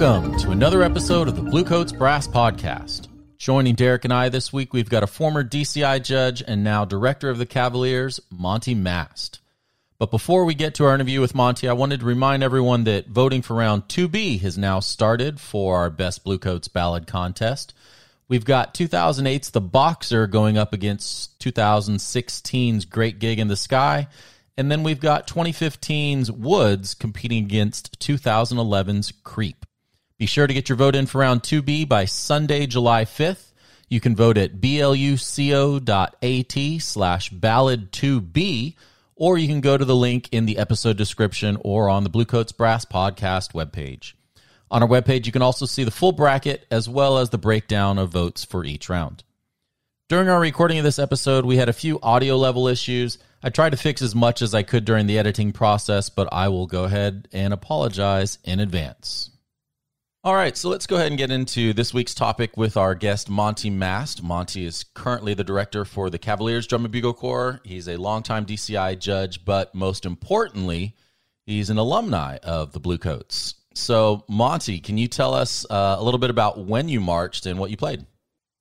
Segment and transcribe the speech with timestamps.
[0.00, 3.08] Welcome to another episode of the Bluecoats Brass Podcast.
[3.36, 7.30] Joining Derek and I this week, we've got a former DCI judge and now director
[7.30, 9.40] of the Cavaliers, Monty Mast.
[9.98, 13.08] But before we get to our interview with Monty, I wanted to remind everyone that
[13.08, 17.74] voting for round 2B has now started for our Best Bluecoats Ballad contest.
[18.28, 24.06] We've got 2008's The Boxer going up against 2016's Great Gig in the Sky.
[24.56, 29.64] And then we've got 2015's Woods competing against 2011's Creep.
[30.18, 33.52] Be sure to get your vote in for round 2B by Sunday, July 5th.
[33.88, 34.92] You can vote at bluco.at
[36.82, 38.74] slash ballad2b,
[39.14, 42.50] or you can go to the link in the episode description or on the Bluecoats
[42.50, 44.14] Brass podcast webpage.
[44.72, 47.96] On our webpage, you can also see the full bracket as well as the breakdown
[47.96, 49.22] of votes for each round.
[50.08, 53.18] During our recording of this episode, we had a few audio level issues.
[53.40, 56.48] I tried to fix as much as I could during the editing process, but I
[56.48, 59.30] will go ahead and apologize in advance.
[60.28, 63.30] All right, so let's go ahead and get into this week's topic with our guest,
[63.30, 64.22] Monty Mast.
[64.22, 67.62] Monty is currently the director for the Cavaliers Drum and Bugle Corps.
[67.64, 70.94] He's a longtime DCI judge, but most importantly,
[71.46, 73.54] he's an alumni of the Bluecoats.
[73.72, 77.58] So, Monty, can you tell us uh, a little bit about when you marched and
[77.58, 78.04] what you played?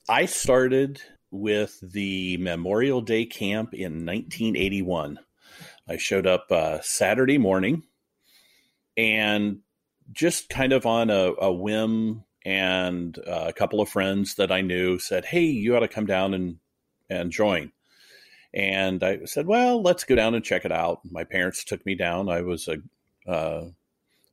[0.08, 1.02] I started
[1.32, 5.20] with the Memorial Day camp in 1981.
[5.86, 7.84] I showed up uh, Saturday morning
[8.96, 9.60] and
[10.12, 14.62] just kind of on a, a whim and uh, a couple of friends that I
[14.62, 16.58] knew said, "Hey, you ought to come down and
[17.10, 17.74] and join."
[18.54, 21.96] And I said, "Well, let's go down and check it out." My parents took me
[21.96, 22.30] down.
[22.30, 22.78] I was a
[23.30, 23.66] uh,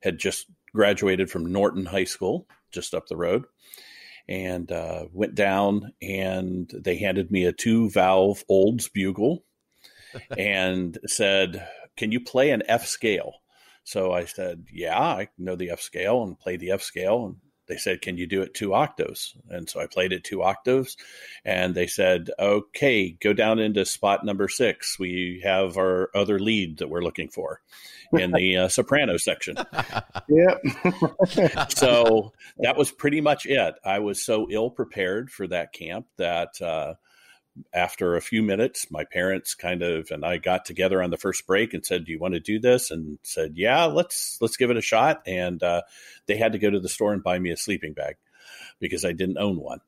[0.03, 3.47] had just graduated from Norton High School, just up the road,
[4.29, 5.93] and uh, went down.
[6.01, 9.43] And they handed me a two valve Olds bugle,
[10.39, 13.41] and said, "Can you play an F scale?"
[13.85, 17.27] So I said, Yeah, I know the F scale and play the F scale.
[17.27, 17.37] And
[17.67, 19.37] they said, Can you do it two octaves?
[19.49, 20.97] And so I played it two octaves.
[21.45, 24.99] And they said, Okay, go down into spot number six.
[24.99, 27.61] We have our other lead that we're looking for
[28.13, 29.57] in the uh, soprano section.
[30.29, 30.57] yeah.
[31.69, 33.75] so that was pretty much it.
[33.85, 36.61] I was so ill prepared for that camp that.
[36.61, 36.95] Uh,
[37.73, 41.47] after a few minutes, my parents kind of and I got together on the first
[41.47, 44.71] break and said, "Do you want to do this?" And said, "Yeah, let's let's give
[44.71, 45.83] it a shot." And uh,
[46.27, 48.17] they had to go to the store and buy me a sleeping bag
[48.81, 49.81] because I didn't own one.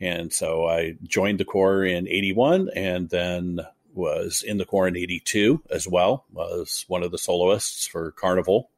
[0.00, 3.60] And so I joined the Corps in '81, and then
[3.92, 6.24] was in the Corps in '82 as well.
[6.32, 8.70] Was one of the soloists for Carnival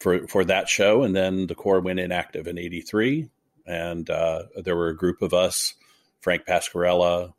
[0.00, 3.30] for for that show, and then the Corps went inactive in '83,
[3.66, 5.74] and uh, there were a group of us.
[6.20, 7.32] Frank Pasquarella,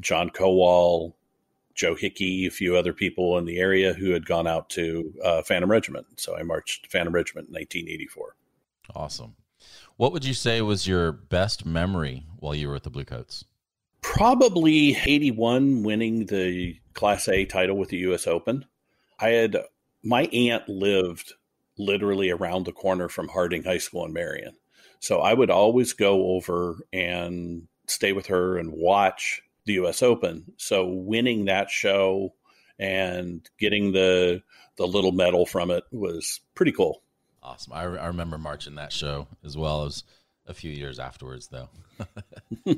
[0.00, 1.14] John Kowal,
[1.74, 5.42] Joe Hickey, a few other people in the area who had gone out to uh,
[5.42, 6.06] Phantom Regiment.
[6.16, 8.36] So I marched Phantom Regiment in 1984.
[8.94, 9.36] Awesome.
[9.96, 13.44] What would you say was your best memory while you were at the Bluecoats?
[14.02, 18.26] Probably 81 winning the Class A title with the U.S.
[18.26, 18.66] Open.
[19.18, 19.56] I had,
[20.02, 21.32] my aunt lived
[21.78, 24.56] literally around the corner from Harding High School in Marion.
[25.00, 30.02] So I would always go over and stay with her and watch the U.S.
[30.02, 30.44] Open.
[30.56, 32.34] So winning that show
[32.78, 34.42] and getting the
[34.76, 37.02] the little medal from it was pretty cool.
[37.42, 37.72] Awesome.
[37.74, 40.02] I, I remember marching that show as well as
[40.46, 41.68] a few years afterwards, though.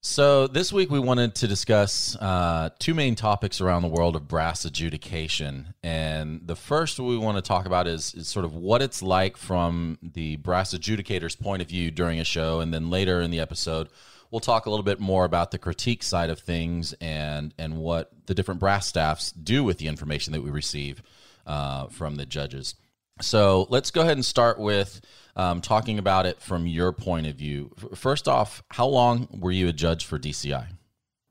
[0.00, 4.28] so this week we wanted to discuss uh, two main topics around the world of
[4.28, 8.82] brass adjudication, and the first we want to talk about is, is sort of what
[8.82, 13.20] it's like from the brass adjudicator's point of view during a show, and then later
[13.20, 13.88] in the episode
[14.30, 18.10] we'll talk a little bit more about the critique side of things and and what
[18.26, 21.02] the different brass staffs do with the information that we receive
[21.46, 22.74] uh, from the judges.
[23.20, 25.00] So let's go ahead and start with
[25.36, 27.70] um, talking about it from your point of view.
[27.94, 30.66] First off, how long were you a judge for DCI?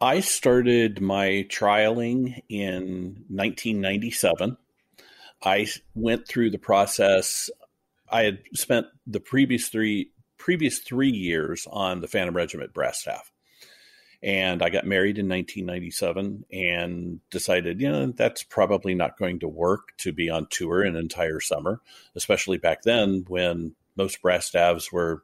[0.01, 4.55] I started my trialing in 1997.
[5.43, 7.49] I went through the process.
[8.09, 10.11] I had spent the previous three
[10.49, 13.31] previous three years on the Phantom Regiment brass staff.
[14.23, 19.47] And I got married in 1997 and decided, you know, that's probably not going to
[19.47, 21.81] work to be on tour an entire summer,
[22.15, 25.21] especially back then when most brass staffs were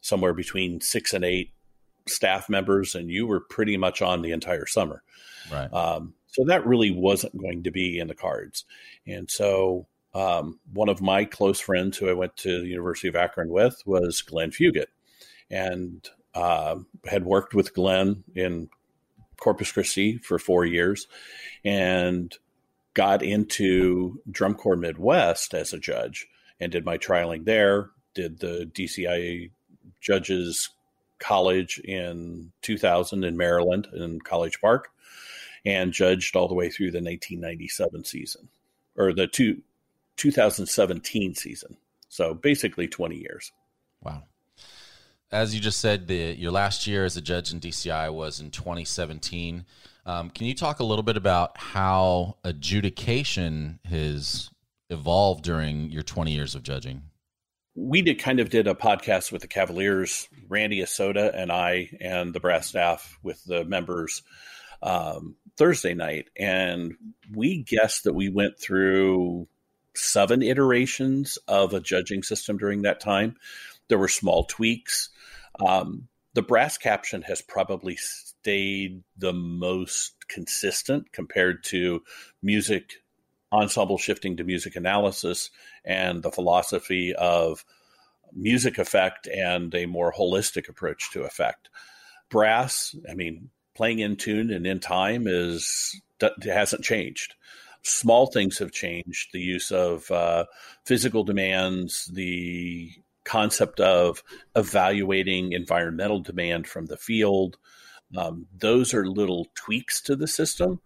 [0.00, 1.50] somewhere between six and eight
[2.06, 5.02] staff members, and you were pretty much on the entire summer.
[5.50, 5.74] Right.
[5.74, 8.64] Um, so that really wasn't going to be in the cards.
[9.08, 13.16] And so um, one of my close friends who I went to the University of
[13.16, 14.86] Akron with was Glenn Fugit,
[15.50, 16.76] and uh,
[17.06, 18.68] had worked with Glenn in
[19.38, 21.06] Corpus Christi for four years,
[21.64, 22.36] and
[22.94, 26.26] got into Drum Corps Midwest as a judge
[26.58, 27.90] and did my trialing there.
[28.14, 29.50] Did the DCI
[30.00, 30.70] judges
[31.18, 34.88] college in 2000 in Maryland in College Park,
[35.64, 38.48] and judged all the way through the 1997 season
[38.96, 39.62] or the two,
[40.18, 41.76] 2017 season.
[42.08, 43.52] So basically 20 years.
[44.02, 44.24] Wow.
[45.30, 48.50] As you just said, the, your last year as a judge in DCI was in
[48.50, 49.64] 2017.
[50.06, 54.50] Um, can you talk a little bit about how adjudication has
[54.88, 57.02] evolved during your 20 years of judging?
[57.74, 62.34] We did kind of did a podcast with the Cavaliers, Randy Asoda and I, and
[62.34, 64.22] the brass staff with the members
[64.82, 66.96] um, Thursday night, and
[67.34, 69.46] we guessed that we went through
[69.94, 73.36] seven iterations of a judging system during that time.
[73.88, 75.10] There were small tweaks.
[75.58, 82.02] Um, the brass caption has probably stayed the most consistent compared to
[82.42, 82.92] music
[83.50, 85.50] ensemble shifting to music analysis
[85.84, 87.64] and the philosophy of
[88.34, 91.70] music effect and a more holistic approach to effect.
[92.30, 95.98] Brass, I mean, playing in tune and in time is
[96.42, 97.34] hasn't changed.
[97.88, 99.30] Small things have changed.
[99.32, 100.44] The use of uh,
[100.84, 102.92] physical demands, the
[103.24, 104.22] concept of
[104.54, 107.56] evaluating environmental demand from the field.
[108.16, 110.80] Um, those are little tweaks to the system.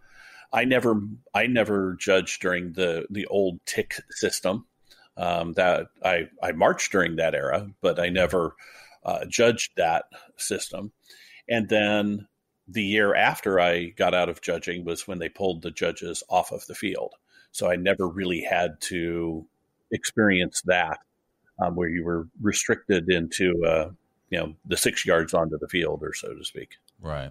[0.52, 1.00] I never,
[1.34, 4.66] I never judged during the the old tick system.
[5.16, 8.54] Um, that I I marched during that era, but I never
[9.04, 10.04] uh, judged that
[10.36, 10.92] system.
[11.48, 12.28] And then
[12.72, 16.52] the year after I got out of judging was when they pulled the judges off
[16.52, 17.14] of the field.
[17.50, 19.46] So I never really had to
[19.90, 20.98] experience that
[21.58, 23.90] um, where you were restricted into, uh,
[24.30, 26.76] you know, the six yards onto the field or so to speak.
[27.00, 27.30] Right.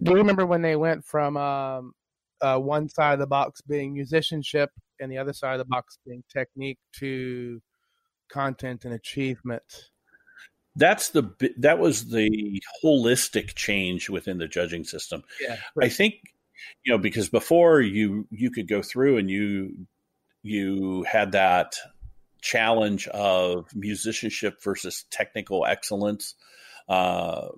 [0.00, 1.92] Do you remember when they went from um,
[2.40, 4.70] uh, one side of the box being musicianship
[5.00, 7.60] and the other side of the box being technique to
[8.30, 9.90] content and achievement?
[10.78, 15.24] That's the that was the holistic change within the judging system.
[15.40, 15.86] Yeah, right.
[15.86, 16.14] I think
[16.84, 19.86] you know because before you you could go through and you
[20.42, 21.74] you had that
[22.40, 26.34] challenge of musicianship versus technical excellence.
[26.88, 27.48] Uh,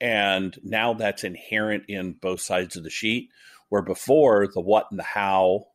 [0.00, 3.30] and now that's inherent in both sides of the sheet,
[3.68, 5.66] where before the what and the how,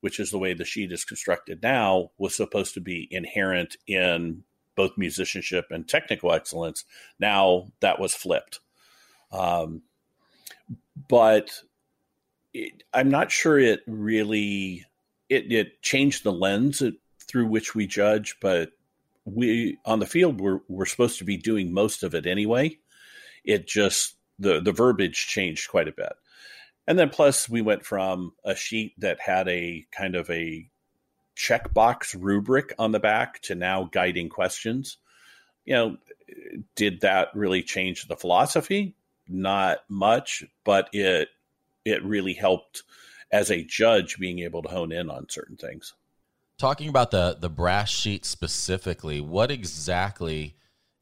[0.00, 4.42] which is the way the sheet is constructed now, was supposed to be inherent in
[4.80, 6.86] both musicianship and technical excellence.
[7.18, 8.60] Now that was flipped.
[9.30, 9.82] Um,
[11.06, 11.50] but
[12.54, 14.86] it, I'm not sure it really
[15.28, 16.82] it, it changed the lens
[17.28, 18.70] through which we judge, but
[19.26, 22.78] we on the field we're we're supposed to be doing most of it anyway.
[23.44, 26.12] It just the the verbiage changed quite a bit.
[26.86, 30.70] And then plus we went from a sheet that had a kind of a
[31.40, 34.98] checkbox rubric on the back to now guiding questions.
[35.64, 35.96] You know,
[36.76, 38.94] did that really change the philosophy?
[39.26, 41.28] Not much, but it
[41.84, 42.82] it really helped
[43.32, 45.94] as a judge being able to hone in on certain things.
[46.58, 50.56] Talking about the the brass sheet specifically, what exactly,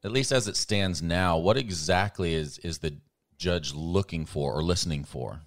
[0.05, 2.97] at least as it stands now, what exactly is is the
[3.39, 5.41] judge looking for or listening for?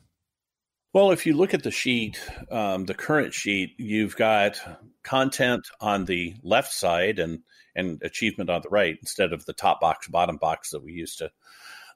[0.93, 2.19] Well, if you look at the sheet,
[2.51, 4.59] um, the current sheet, you've got
[5.03, 7.39] content on the left side and
[7.73, 11.19] and achievement on the right instead of the top box, bottom box that we used
[11.19, 11.31] to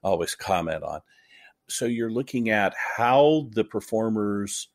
[0.02, 1.02] always comment on.
[1.68, 4.70] So you're looking at how the performers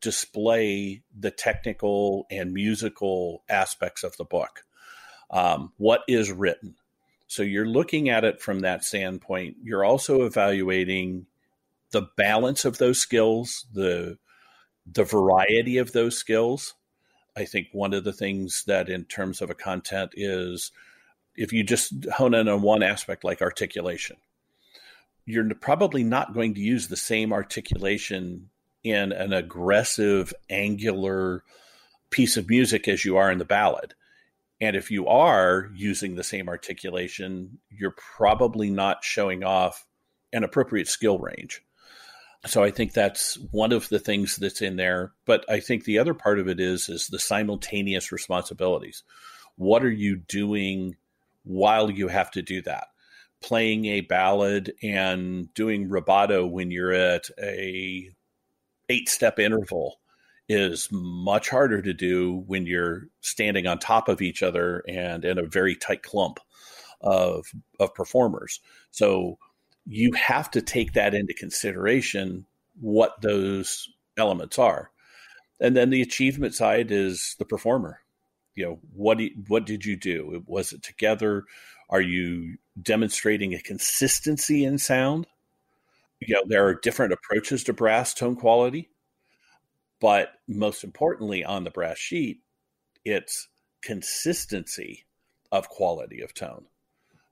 [0.00, 4.64] display the technical and musical aspects of the book.
[5.30, 6.76] Um, what is written?
[7.26, 9.56] So you're looking at it from that standpoint.
[9.62, 11.26] You're also evaluating
[11.90, 14.18] the balance of those skills, the
[14.90, 16.74] the variety of those skills.
[17.36, 20.72] I think one of the things that, in terms of a content, is
[21.36, 24.16] if you just hone in on one aspect like articulation,
[25.24, 28.50] you're probably not going to use the same articulation
[28.82, 31.44] in an aggressive, angular
[32.10, 33.94] piece of music as you are in the ballad.
[34.60, 39.86] And if you are using the same articulation, you're probably not showing off
[40.32, 41.62] an appropriate skill range.
[42.46, 45.12] So I think that's one of the things that's in there.
[45.26, 49.02] But I think the other part of it is is the simultaneous responsibilities.
[49.56, 50.96] What are you doing
[51.42, 52.88] while you have to do that?
[53.40, 58.10] Playing a ballad and doing rubato when you're at a
[58.88, 60.00] eight step interval
[60.48, 65.38] is much harder to do when you're standing on top of each other and in
[65.38, 66.40] a very tight clump
[67.00, 67.46] of
[67.78, 68.60] of performers.
[68.90, 69.38] So
[69.88, 72.44] you have to take that into consideration
[72.80, 74.90] what those elements are.
[75.60, 78.00] And then the achievement side is the performer.
[78.54, 80.44] you know what what did you do?
[80.46, 81.44] Was it together?
[81.90, 85.26] Are you demonstrating a consistency in sound?
[86.20, 88.90] You know, there are different approaches to brass tone quality,
[90.00, 92.40] but most importantly, on the brass sheet,
[93.04, 93.48] it's
[93.82, 95.06] consistency
[95.50, 96.66] of quality of tone.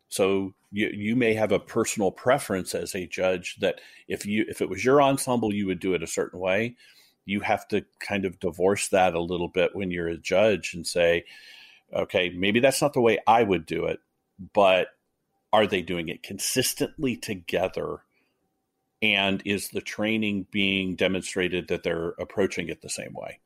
[0.08, 4.60] So you you may have a personal preference as a judge that if you if
[4.60, 6.76] it was your ensemble, you would do it a certain way.
[7.24, 10.86] You have to kind of divorce that a little bit when you're a judge and
[10.86, 11.24] say,
[11.92, 13.98] okay, maybe that's not the way I would do it,
[14.52, 14.88] but
[15.52, 18.02] are they doing it consistently together?
[19.02, 23.40] And is the training being demonstrated that they're approaching it the same way?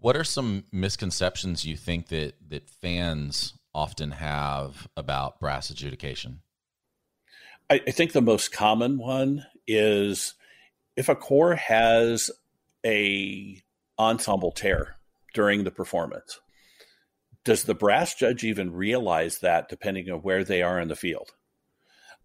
[0.00, 6.40] What are some misconceptions you think that that fans often have about brass adjudication?
[7.70, 10.34] I, I think the most common one is
[10.96, 12.30] if a corps has
[12.84, 13.62] a
[13.98, 14.96] ensemble tear
[15.32, 16.40] during the performance,
[17.44, 21.32] does the brass judge even realize that depending on where they are in the field?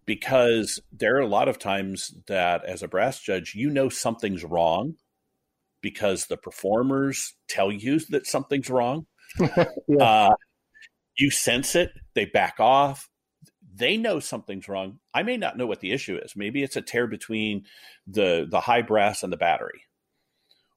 [0.06, 4.44] Because there are a lot of times that as a brass judge, you know something's
[4.44, 4.96] wrong
[5.82, 9.06] because the performers tell you that something's wrong.
[9.38, 9.66] yeah.
[10.00, 10.34] uh,
[11.20, 13.08] you sense it, they back off.
[13.74, 14.98] They know something's wrong.
[15.14, 16.34] I may not know what the issue is.
[16.36, 17.64] Maybe it's a tear between
[18.06, 19.82] the the high brass and the battery.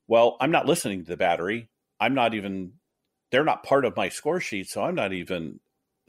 [0.08, 1.70] Well, I'm not listening to the battery.
[2.00, 2.74] I'm not even
[3.32, 5.60] they're not part of my score sheet, so I'm not even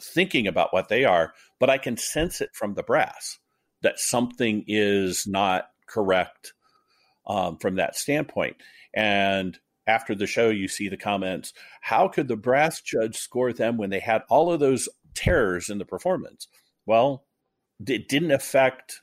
[0.00, 3.38] thinking about what they are, but I can sense it from the brass
[3.82, 6.52] that something is not correct
[7.26, 8.56] um, from that standpoint.
[8.94, 11.52] And after the show, you see the comments.
[11.80, 15.78] How could the brass judge score them when they had all of those terrors in
[15.78, 16.48] the performance?
[16.86, 17.24] Well,
[17.86, 19.00] it didn't affect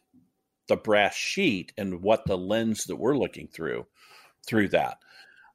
[0.68, 3.86] the brass sheet and what the lens that we're looking through
[4.48, 4.98] through that.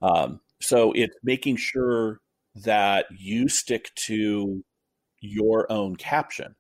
[0.03, 2.21] Um, so it's making sure
[2.55, 4.65] that you stick to
[5.21, 6.55] your own caption.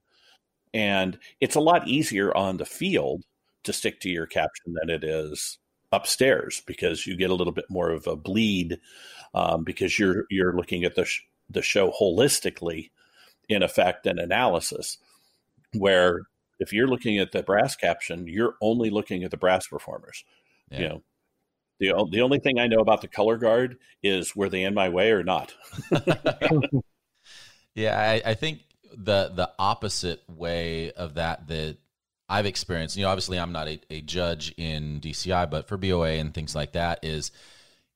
[0.75, 3.23] And it's a lot easier on the field
[3.65, 5.59] to stick to your caption than it is
[5.93, 8.79] upstairs because you get a little bit more of a bleed
[9.35, 12.91] um, because you're you're looking at the sh- the show holistically
[13.49, 14.99] in effect and analysis
[15.75, 16.23] where
[16.59, 20.25] if you're looking at the brass caption you're only looking at the brass performers
[20.71, 20.81] yeah.
[20.81, 21.03] you know
[21.79, 24.89] the, the only thing I know about the color guard is were they in my
[24.89, 25.55] way or not?
[27.75, 28.61] yeah, I, I, think
[28.97, 31.77] the the opposite way of that that
[32.29, 36.11] I've experienced, you know, obviously I'm not a, a judge in DCI, but for BOA
[36.11, 37.31] and things like that is,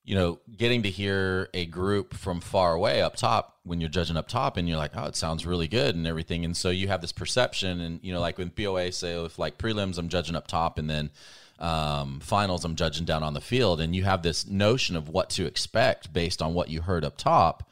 [0.05, 4.17] you know, getting to hear a group from far away up top when you're judging
[4.17, 6.45] up top and you're like, oh, it sounds really good and everything.
[6.45, 9.59] And so you have this perception and, you know, like with BOA say, if like
[9.59, 11.11] prelims, I'm judging up top and then
[11.59, 13.81] um, finals, I'm judging down on the field.
[13.81, 17.17] And you have this notion of what to expect based on what you heard up
[17.17, 17.69] top.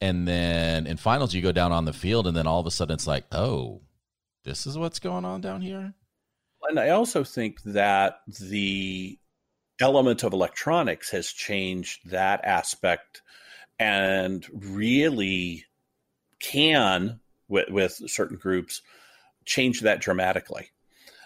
[0.00, 2.70] And then in finals, you go down on the field and then all of a
[2.70, 3.80] sudden it's like, oh,
[4.42, 5.94] this is what's going on down here
[6.68, 9.18] and I also think that the
[9.80, 13.22] element of electronics has changed that aspect
[13.78, 15.64] and really
[16.38, 18.82] can with, with certain groups
[19.46, 20.70] change that dramatically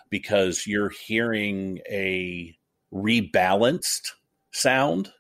[0.08, 2.56] because you're hearing a
[2.92, 4.12] rebalanced
[4.52, 5.12] sound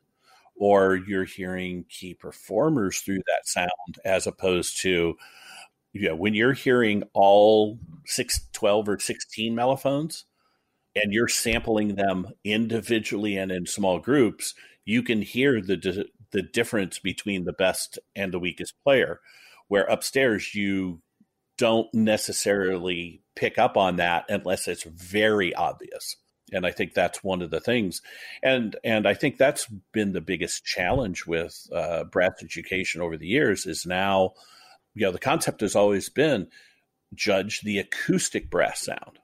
[0.56, 5.16] or you're hearing key performers through that sound as opposed to
[5.94, 10.24] know, when you're hearing all six, 12 or 16 mellophones
[10.94, 16.98] and you're sampling them individually and in small groups, you can hear the, the difference
[16.98, 19.20] between the best and the weakest player.
[19.68, 21.00] Where upstairs, you
[21.56, 26.16] don't necessarily pick up on that unless it's very obvious
[26.52, 28.02] and i think that's one of the things
[28.42, 33.26] and and i think that's been the biggest challenge with uh, brass education over the
[33.26, 34.32] years is now
[34.94, 36.48] you know, the concept has always been
[37.14, 39.18] judge the acoustic brass sound.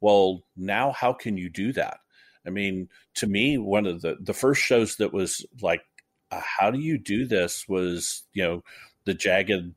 [0.00, 1.98] Well, now how can you do that?
[2.46, 5.82] I mean, to me, one of the the first shows that was like,
[6.30, 7.66] uh, how do you do this?
[7.68, 8.64] Was you know
[9.04, 9.74] the jagged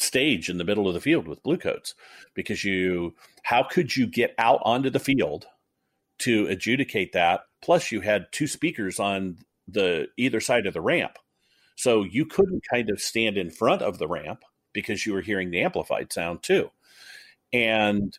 [0.00, 1.94] stage in the middle of the field with bluecoats
[2.34, 5.46] because you how could you get out onto the field
[6.18, 9.36] to adjudicate that plus you had two speakers on
[9.68, 11.18] the either side of the ramp
[11.76, 15.50] so you couldn't kind of stand in front of the ramp because you were hearing
[15.50, 16.70] the amplified sound too.
[17.52, 18.16] And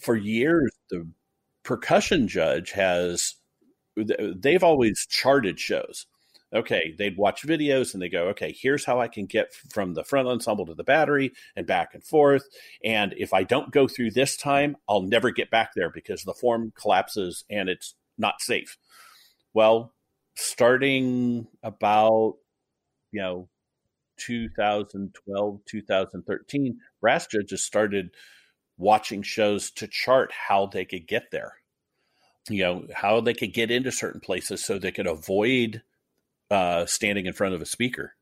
[0.00, 1.08] for years, the
[1.64, 3.34] percussion judge has,
[3.96, 6.06] they've always charted shows.
[6.54, 10.04] Okay, they'd watch videos and they go, okay, here's how I can get from the
[10.04, 12.44] front ensemble to the battery and back and forth.
[12.84, 16.34] And if I don't go through this time, I'll never get back there because the
[16.34, 18.78] form collapses and it's not safe.
[19.52, 19.94] Well,
[20.36, 22.36] starting about,
[23.10, 23.48] you know,
[24.18, 28.10] 2012, 2013, brass judges started
[28.76, 31.54] watching shows to chart how they could get there.
[32.48, 35.82] You know, how they could get into certain places so they could avoid
[36.50, 38.14] uh, standing in front of a speaker.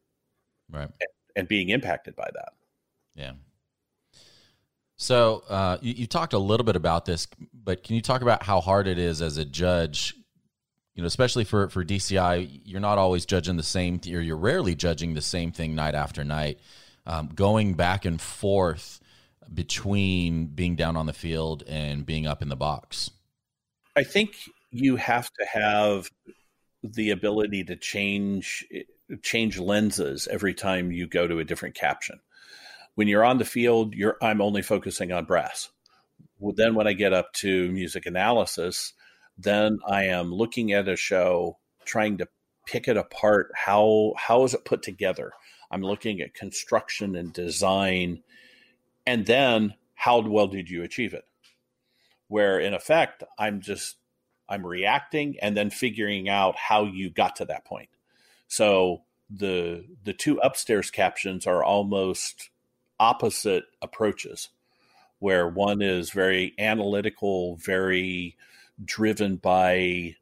[0.70, 0.88] Right.
[1.00, 2.52] And, and being impacted by that.
[3.14, 3.32] Yeah.
[4.96, 8.44] So uh, you, you, talked a little bit about this, but can you talk about
[8.44, 10.14] how hard it is as a judge?
[10.94, 14.74] You know, especially for for DCI, you're not always judging the same, or you're rarely
[14.74, 16.58] judging the same thing night after night.
[17.06, 19.00] Um, going back and forth
[19.52, 23.10] between being down on the field and being up in the box.
[23.96, 24.36] I think
[24.70, 26.10] you have to have
[26.82, 28.64] the ability to change
[29.22, 32.20] change lenses every time you go to a different caption
[32.94, 35.70] when you're on the field, you're I'm only focusing on brass.
[36.38, 38.92] Well, then when I get up to music analysis,
[39.38, 42.28] then I am looking at a show, trying to
[42.66, 43.50] pick it apart.
[43.54, 45.32] How how is it put together?
[45.70, 48.22] I'm looking at construction and design,
[49.06, 51.24] and then how well did you achieve it?
[52.28, 53.96] Where in effect, I'm just
[54.48, 57.88] I'm reacting and then figuring out how you got to that point.
[58.48, 62.50] So the the two upstairs captions are almost
[63.00, 64.50] opposite approaches,
[65.18, 68.36] where one is very analytical, very
[68.84, 70.16] driven by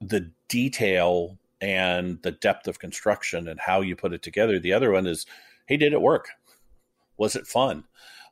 [0.00, 4.58] the detail and the depth of construction and how you put it together.
[4.58, 5.26] The other one is,
[5.66, 6.28] hey, did it work?
[7.16, 7.84] Was it fun?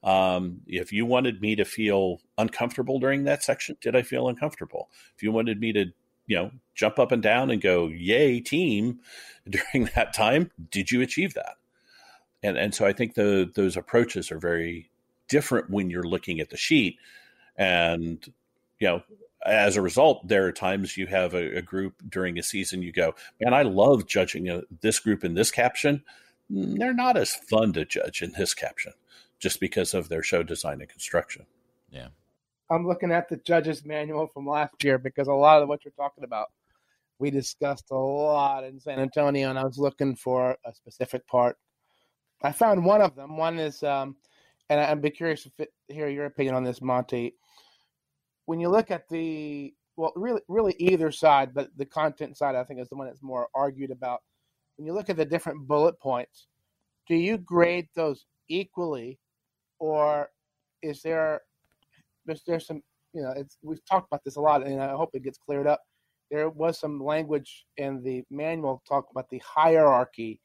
[0.02, 4.90] Um, if you wanted me to feel uncomfortable during that section, did I feel uncomfortable?
[5.16, 5.86] If you wanted me to,
[6.26, 9.00] you know, jump up and down and go, yay, team,
[9.48, 11.56] during that time, did you achieve that?
[12.42, 14.90] and and so I think the those approaches are very
[15.28, 16.98] different when you're looking at the sheet,
[17.56, 18.24] and
[18.78, 19.02] you know
[19.44, 22.92] as a result, there are times you have a, a group during a season you
[22.92, 26.02] go, man, I love judging a, uh, this group in this caption.
[26.50, 28.92] Mm, they're not as fun to judge in this caption
[29.38, 31.46] just because of their show design and construction.
[31.90, 32.08] Yeah.
[32.70, 35.92] I'm looking at the judge's manual from last year because a lot of what you're
[35.92, 36.48] talking about,
[37.18, 41.56] we discussed a lot in San Antonio, and I was looking for a specific part
[42.42, 43.36] I found one of them.
[43.36, 44.16] One is, um,
[44.68, 47.34] and I'd be curious to hear your opinion on this, Monty.
[48.46, 52.64] When you look at the well, really, really either side, but the content side, I
[52.64, 54.22] think, is the one that's more argued about.
[54.76, 56.46] When you look at the different bullet points,
[57.06, 59.18] do you grade those equally,
[59.78, 60.30] or
[60.82, 61.42] is there
[62.26, 65.10] there's there's some you know it's we've talked about this a lot, and I hope
[65.12, 65.82] it gets cleared up.
[66.30, 70.40] There was some language in the manual talk about the hierarchy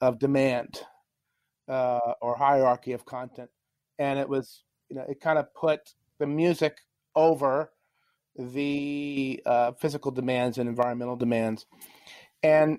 [0.00, 0.80] of demand
[1.68, 3.50] uh, or hierarchy of content,
[3.98, 5.80] and it was you know it kind of put
[6.18, 6.78] the music
[7.16, 7.72] over
[8.36, 11.66] the uh, physical demands and environmental demands,
[12.42, 12.78] and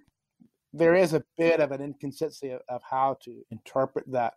[0.71, 4.35] there is a bit of an inconsistency of, of how to interpret that.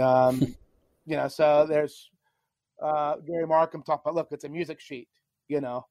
[0.00, 0.40] Um,
[1.06, 2.10] you know, so there's
[2.82, 5.08] uh, Gary Markham talked about look, it's a music sheet,
[5.48, 5.86] you know,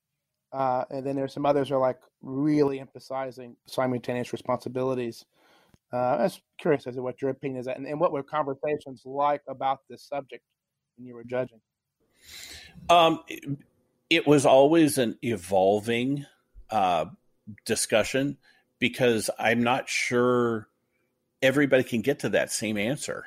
[0.52, 5.26] uh, and then there's some others are like really emphasizing simultaneous responsibilities
[5.92, 9.02] uh, I was curious as to what your opinion is, and, and what were conversations
[9.06, 10.44] like about this subject
[10.98, 11.60] when you were judging?
[12.90, 13.58] Um, it,
[14.10, 16.26] it was always an evolving
[16.70, 17.06] uh,
[17.66, 18.38] discussion
[18.80, 20.68] because I'm not sure
[21.42, 23.26] everybody can get to that same answer.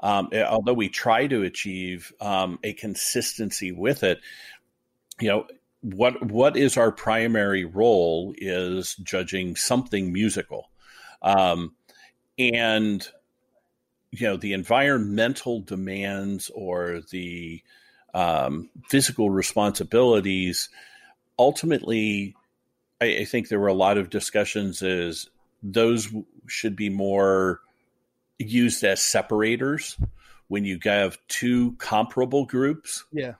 [0.00, 4.20] Um, eh, although we try to achieve um, a consistency with it,
[5.20, 5.46] you know,
[5.80, 10.70] what what is our primary role is judging something musical.
[11.22, 11.74] Um,
[12.38, 13.06] and
[14.10, 17.62] you know the environmental demands or the
[18.16, 20.70] um, physical responsibilities
[21.38, 22.34] ultimately
[23.00, 25.28] I, I, think there were a lot of discussions as
[25.62, 26.08] those
[26.46, 27.60] should be more
[28.38, 29.98] used as separators
[30.48, 33.34] when you have two comparable groups yeah.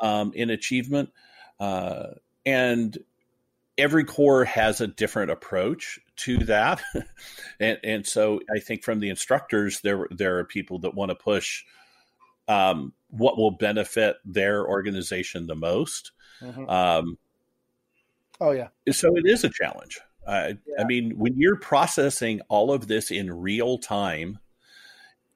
[0.00, 1.10] um, in achievement.
[1.60, 2.06] Uh,
[2.46, 2.96] and
[3.76, 6.82] every corps has a different approach to that.
[7.60, 11.14] And and so i think from the instructors there there are people that want to
[11.14, 11.64] push
[12.48, 16.68] um, what will benefit their organization the most mm-hmm.
[16.68, 17.18] um,
[18.40, 20.82] oh yeah so it is a challenge uh, yeah.
[20.82, 24.38] i mean when you're processing all of this in real time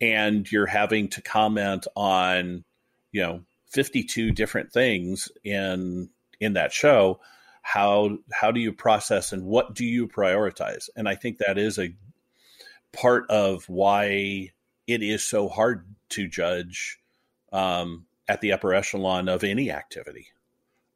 [0.00, 2.64] and you're having to comment on
[3.12, 6.08] you know 52 different things in
[6.40, 7.20] in that show
[7.62, 11.78] how how do you process and what do you prioritize and i think that is
[11.78, 11.94] a
[12.92, 14.50] part of why
[14.88, 16.98] it is so hard to judge
[17.52, 20.28] um, at the upper echelon of any activity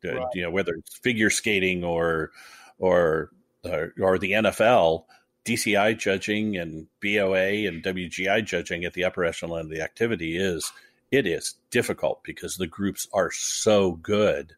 [0.05, 0.27] right.
[0.35, 2.33] you know whether it's figure skating or
[2.79, 3.31] or
[3.65, 5.05] or, or the NFL
[5.45, 10.73] DCI judging and BOA and WGI judging at the upper echelon of the activity is
[11.11, 14.55] it is difficult because the groups are so good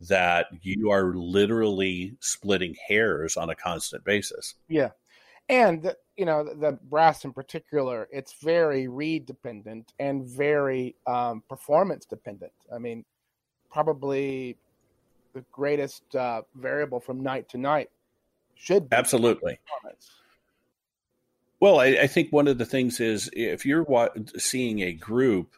[0.00, 4.54] that you are literally splitting hairs on a constant basis.
[4.66, 4.90] Yeah.
[5.50, 11.42] And you know the, the brass in particular, it's very read dependent and very um,
[11.48, 12.52] performance dependent.
[12.72, 13.04] I mean,
[13.68, 14.56] probably
[15.34, 17.90] the greatest uh, variable from night to night
[18.54, 19.58] should be absolutely.
[21.58, 24.08] Well, I, I, think one of the things is if you're wa-
[24.38, 25.56] seeing a group,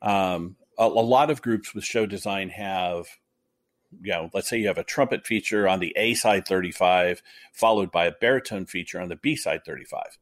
[0.00, 3.06] um, a, a, lot of groups with show design have,
[4.00, 7.90] you know, let's say you have a trumpet feature on the A side 35, followed
[7.90, 10.18] by a baritone feature on the B side 35.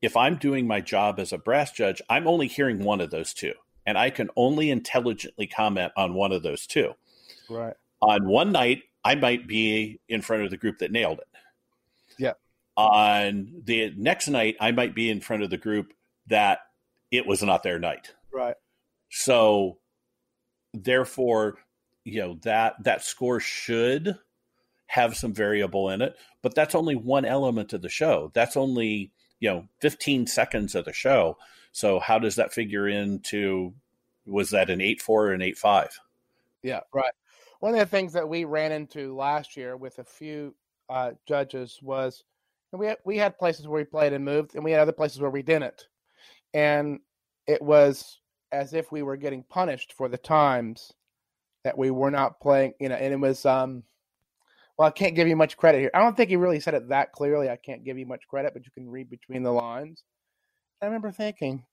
[0.00, 3.32] If I'm doing my job as a brass judge, I'm only hearing one of those
[3.32, 3.54] two,
[3.86, 6.94] and I can only intelligently comment on one of those two.
[7.48, 7.74] Right.
[8.00, 11.28] On one night, I might be in front of the group that nailed it.
[12.18, 12.32] Yeah.
[12.76, 15.92] On the next night, I might be in front of the group
[16.26, 16.60] that
[17.10, 18.14] it was not their night.
[18.32, 18.56] Right.
[19.10, 19.78] So,
[20.72, 21.58] therefore,
[22.04, 24.18] you know that that score should
[24.86, 28.30] have some variable in it, but that's only one element of the show.
[28.34, 31.38] That's only you know 15 seconds of the show.
[31.72, 33.74] So, how does that figure into?
[34.26, 35.98] Was that an eight four or an eight five?
[36.62, 37.12] Yeah, right.
[37.60, 40.54] One of the things that we ran into last year with a few
[40.88, 42.24] uh, judges was
[42.72, 45.20] we had, we had places where we played and moved, and we had other places
[45.20, 45.88] where we didn't,
[46.54, 47.00] and
[47.46, 48.20] it was
[48.52, 50.92] as if we were getting punished for the times
[51.64, 52.74] that we were not playing.
[52.80, 53.84] You know, and it was um,
[54.78, 55.90] well, I can't give you much credit here.
[55.94, 57.48] I don't think he really said it that clearly.
[57.48, 60.02] I can't give you much credit, but you can read between the lines.
[60.80, 61.64] I remember thinking,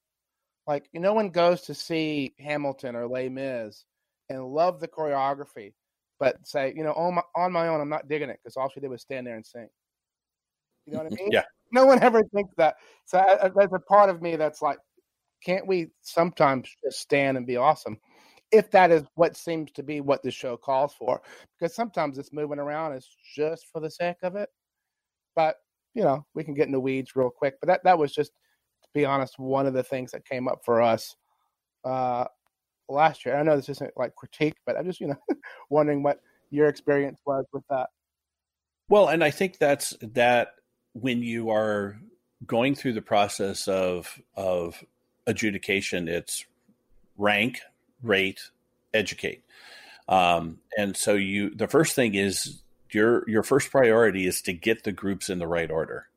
[0.67, 3.85] like, no one goes to see Hamilton or Les Mis
[4.29, 5.73] and love the choreography,
[6.19, 8.69] but say, you know, on my, on my own, I'm not digging it because all
[8.69, 9.69] she did was stand there and sing.
[10.85, 11.29] You know what I mean?
[11.31, 11.43] Yeah.
[11.71, 12.75] No one ever thinks that.
[13.05, 14.77] So I, I, there's a part of me that's like,
[15.43, 17.97] can't we sometimes just stand and be awesome?
[18.51, 21.21] If that is what seems to be what the show calls for,
[21.57, 24.49] because sometimes it's moving around is just for the sake of it.
[25.35, 25.57] But
[25.93, 27.55] you know, we can get in the weeds real quick.
[27.59, 28.31] But that that was just,
[28.83, 31.15] to be honest, one of the things that came up for us
[31.85, 32.25] uh,
[32.87, 33.35] last year.
[33.35, 35.19] I know this isn't like critique, but I'm just you know
[35.69, 37.89] wondering what your experience was with that.
[38.89, 40.55] Well, and I think that's that
[40.93, 41.99] when you are
[42.45, 44.83] going through the process of of
[45.27, 46.45] adjudication, it's
[47.17, 47.59] rank,
[48.01, 48.49] rate,
[48.93, 49.43] educate.
[50.07, 54.83] Um, and so you the first thing is your your first priority is to get
[54.83, 56.07] the groups in the right order.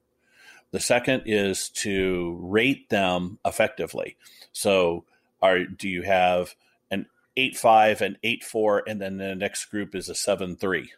[0.71, 4.17] The second is to rate them effectively.
[4.53, 5.05] So
[5.43, 6.55] are do you have
[6.91, 10.91] an eight five, an eight four, and then the next group is a seven three?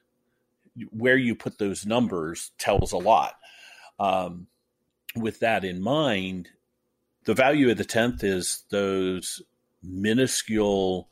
[0.90, 3.35] Where you put those numbers tells a lot.
[3.99, 4.47] Um,
[5.16, 6.49] with that in mind,
[7.25, 9.42] the value of the tenth is those
[9.85, 11.09] minuscule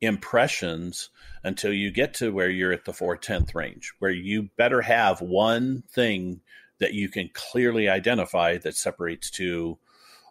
[0.00, 1.10] impressions
[1.42, 5.20] until you get to where you're at the four tenth range, where you better have
[5.20, 6.40] one thing
[6.78, 9.78] that you can clearly identify that separates two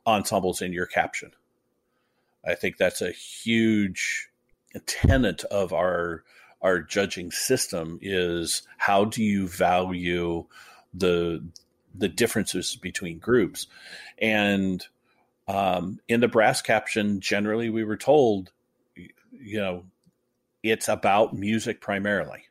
[0.06, 1.32] ensembles in your caption.
[2.46, 4.30] I think that's a huge
[4.86, 6.24] tenet of our
[6.62, 10.46] our judging system is how do you value
[10.94, 11.44] the
[11.94, 13.68] the differences between groups
[14.20, 14.86] and
[15.48, 18.52] um, in the brass caption generally we were told
[18.96, 19.86] you know
[20.64, 22.44] it's about music primarily.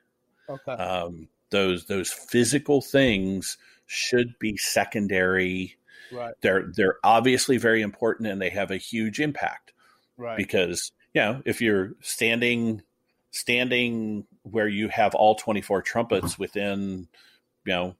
[0.48, 0.72] Okay.
[0.72, 5.76] Um, those those physical things should be secondary.
[6.12, 6.34] Right.
[6.40, 9.72] They're they're obviously very important and they have a huge impact
[10.16, 10.36] right.
[10.36, 12.82] because you know if you're standing
[13.30, 17.08] standing where you have all 24 trumpets within
[17.64, 17.96] you know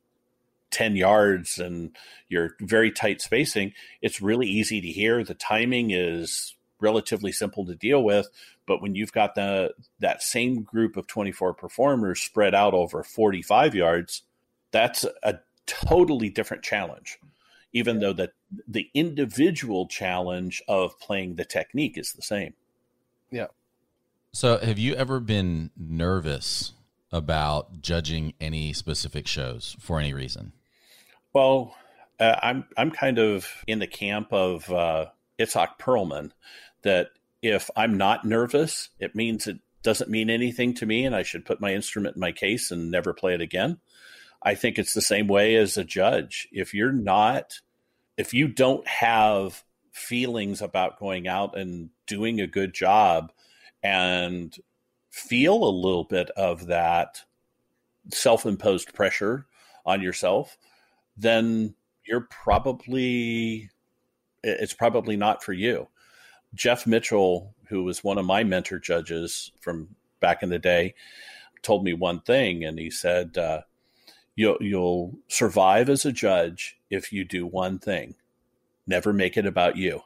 [0.77, 1.97] 10 yards and
[2.29, 5.25] you're very tight spacing it's really easy to hear.
[5.25, 8.29] The timing is relatively simple to deal with
[8.67, 13.75] but when you've got the that same group of 24 performers spread out over 45
[13.75, 14.23] yards
[14.71, 17.19] that's a totally different challenge.
[17.73, 18.31] Even though the
[18.67, 22.55] the individual challenge of playing the technique is the same.
[23.31, 23.49] Yeah.
[24.33, 26.73] So have you ever been nervous
[27.13, 30.53] about judging any specific shows for any reason
[31.37, 31.77] well
[32.21, 35.07] uh, i'm i'm kind of in the camp of uh,
[35.39, 36.31] itzhak perlman
[36.83, 37.09] that
[37.43, 41.45] if i'm not nervous it means it doesn't mean anything to me and i should
[41.45, 43.79] put my instrument in my case and never play it again
[44.47, 46.49] I think it's the same way as a judge.
[46.53, 47.61] If you're not,
[48.17, 53.33] if you don't have feelings about going out and doing a good job
[53.83, 54.57] and
[55.11, 57.23] feel a little bit of that
[58.13, 59.47] self imposed pressure
[59.85, 60.57] on yourself,
[61.17, 61.75] then
[62.07, 63.71] you're probably
[64.43, 65.89] it's probably not for you.
[66.55, 70.95] Jeff Mitchell, who was one of my mentor judges from back in the day,
[71.63, 73.63] told me one thing, and he said, uh,
[74.35, 78.15] "You'll you'll survive as a judge if you do one thing:
[78.87, 80.03] never make it about you."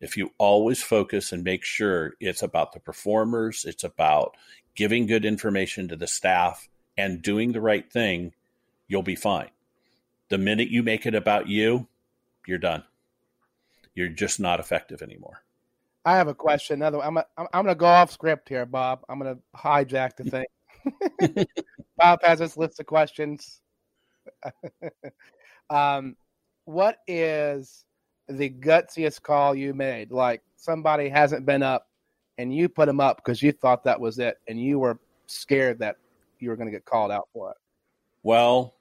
[0.00, 4.36] If you always focus and make sure it's about the performers, it's about
[4.76, 8.32] giving good information to the staff and doing the right thing,
[8.86, 9.50] you'll be fine.
[10.28, 11.86] The minute you make it about you,
[12.46, 12.84] you're done.
[13.94, 15.42] You're just not effective anymore.
[16.04, 16.74] I have a question.
[16.74, 19.04] Another, I'm, a, I'm going to go off script here, Bob.
[19.08, 21.46] I'm going to hijack the thing.
[21.96, 23.60] Bob has this list of questions.
[25.70, 26.16] um,
[26.64, 27.84] what is
[28.28, 30.12] the gutsiest call you made?
[30.12, 31.88] Like somebody hasn't been up
[32.36, 35.78] and you put them up because you thought that was it and you were scared
[35.80, 35.96] that
[36.38, 37.56] you were going to get called out for it.
[38.22, 38.74] Well,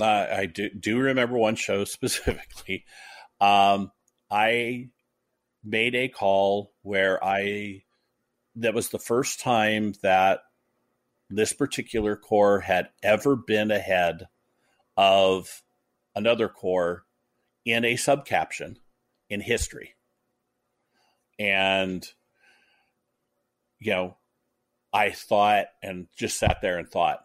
[0.00, 2.84] uh, I do, do remember one show specifically.
[3.40, 3.92] Um,
[4.30, 4.88] I
[5.64, 7.82] made a call where I,
[8.56, 10.40] that was the first time that
[11.30, 14.28] this particular corps had ever been ahead
[14.96, 15.62] of
[16.16, 17.04] another corps
[17.64, 18.76] in a subcaption
[19.28, 19.94] in history.
[21.38, 22.06] And,
[23.78, 24.16] you know,
[24.92, 27.20] I thought and just sat there and thought,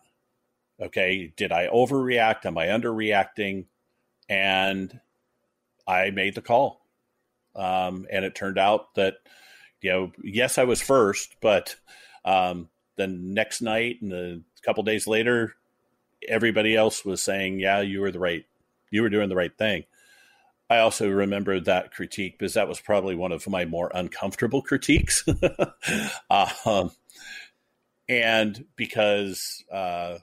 [0.81, 2.45] okay, did I overreact?
[2.45, 3.65] Am I underreacting?
[4.29, 4.99] And
[5.87, 6.85] I made the call.
[7.55, 9.15] Um, and it turned out that,
[9.81, 11.75] you know, yes, I was first, but
[12.25, 15.55] um, the next night and a couple days later,
[16.27, 18.45] everybody else was saying, yeah, you were the right,
[18.91, 19.83] you were doing the right thing.
[20.69, 25.23] I also remember that critique because that was probably one of my more uncomfortable critiques.
[26.29, 26.91] um,
[28.07, 30.17] and because uh,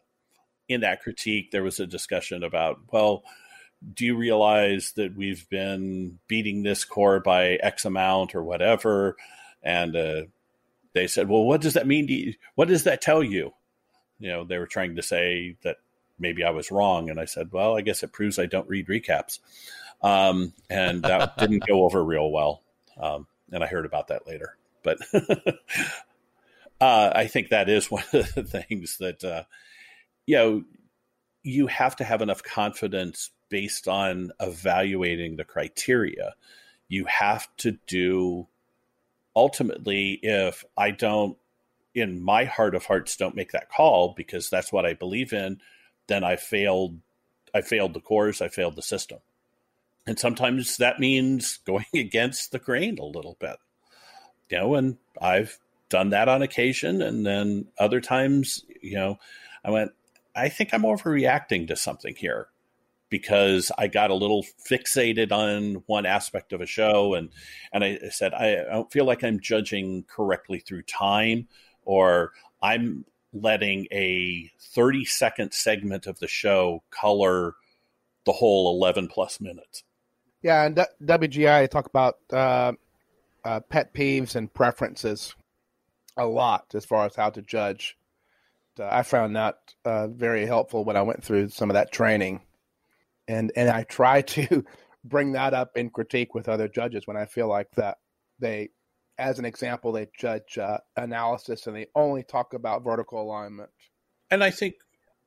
[0.71, 3.25] in that critique, there was a discussion about, well,
[3.95, 9.17] do you realize that we've been beating this corps by X amount or whatever?
[9.63, 10.23] And uh,
[10.93, 12.07] they said, well, what does that mean?
[12.07, 12.35] To you?
[12.55, 13.53] What does that tell you?
[14.19, 15.79] You know, they were trying to say that
[16.19, 17.09] maybe I was wrong.
[17.09, 19.39] And I said, well, I guess it proves I don't read recaps.
[20.03, 22.63] Um, and that didn't go over real well.
[22.99, 24.57] Um, and I heard about that later.
[24.83, 24.99] But
[26.81, 29.45] uh, I think that is one of the things that, uh,
[30.31, 30.63] you know,
[31.43, 36.35] you have to have enough confidence based on evaluating the criteria.
[36.87, 38.47] You have to do
[39.35, 41.37] ultimately, if I don't,
[41.97, 45.61] in my heart of hearts, don't make that call because that's what I believe in,
[46.07, 47.01] then I failed.
[47.53, 48.41] I failed the course.
[48.41, 49.19] I failed the system.
[50.07, 53.57] And sometimes that means going against the grain a little bit.
[54.49, 57.03] You know, and I've done that on occasion.
[57.03, 59.19] And then other times, you know,
[59.65, 59.91] I went,
[60.35, 62.49] I think I'm overreacting to something here
[63.11, 67.31] because I got a little fixated on one aspect of a show, and
[67.73, 71.49] and I said I, I don't feel like I'm judging correctly through time,
[71.85, 77.55] or I'm letting a 30 second segment of the show color
[78.25, 79.85] the whole 11 plus minutes.
[80.43, 82.73] Yeah, and WGI talk about uh,
[83.45, 85.35] uh, pet peeves and preferences
[86.17, 87.97] a lot as far as how to judge.
[88.79, 92.43] Uh, I found that uh, very helpful when I went through some of that training
[93.31, 94.65] and and I try to
[95.05, 97.99] bring that up in critique with other judges when I feel like that
[98.39, 98.71] they,
[99.19, 103.71] as an example, they judge uh, analysis and they only talk about vertical alignment.
[104.31, 104.75] And I think,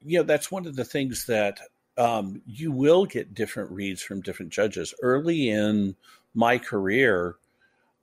[0.03, 1.60] you know, that's one of the things that
[1.97, 4.93] um, you will get different reads from different judges.
[5.01, 5.95] Early in
[6.34, 7.36] my career,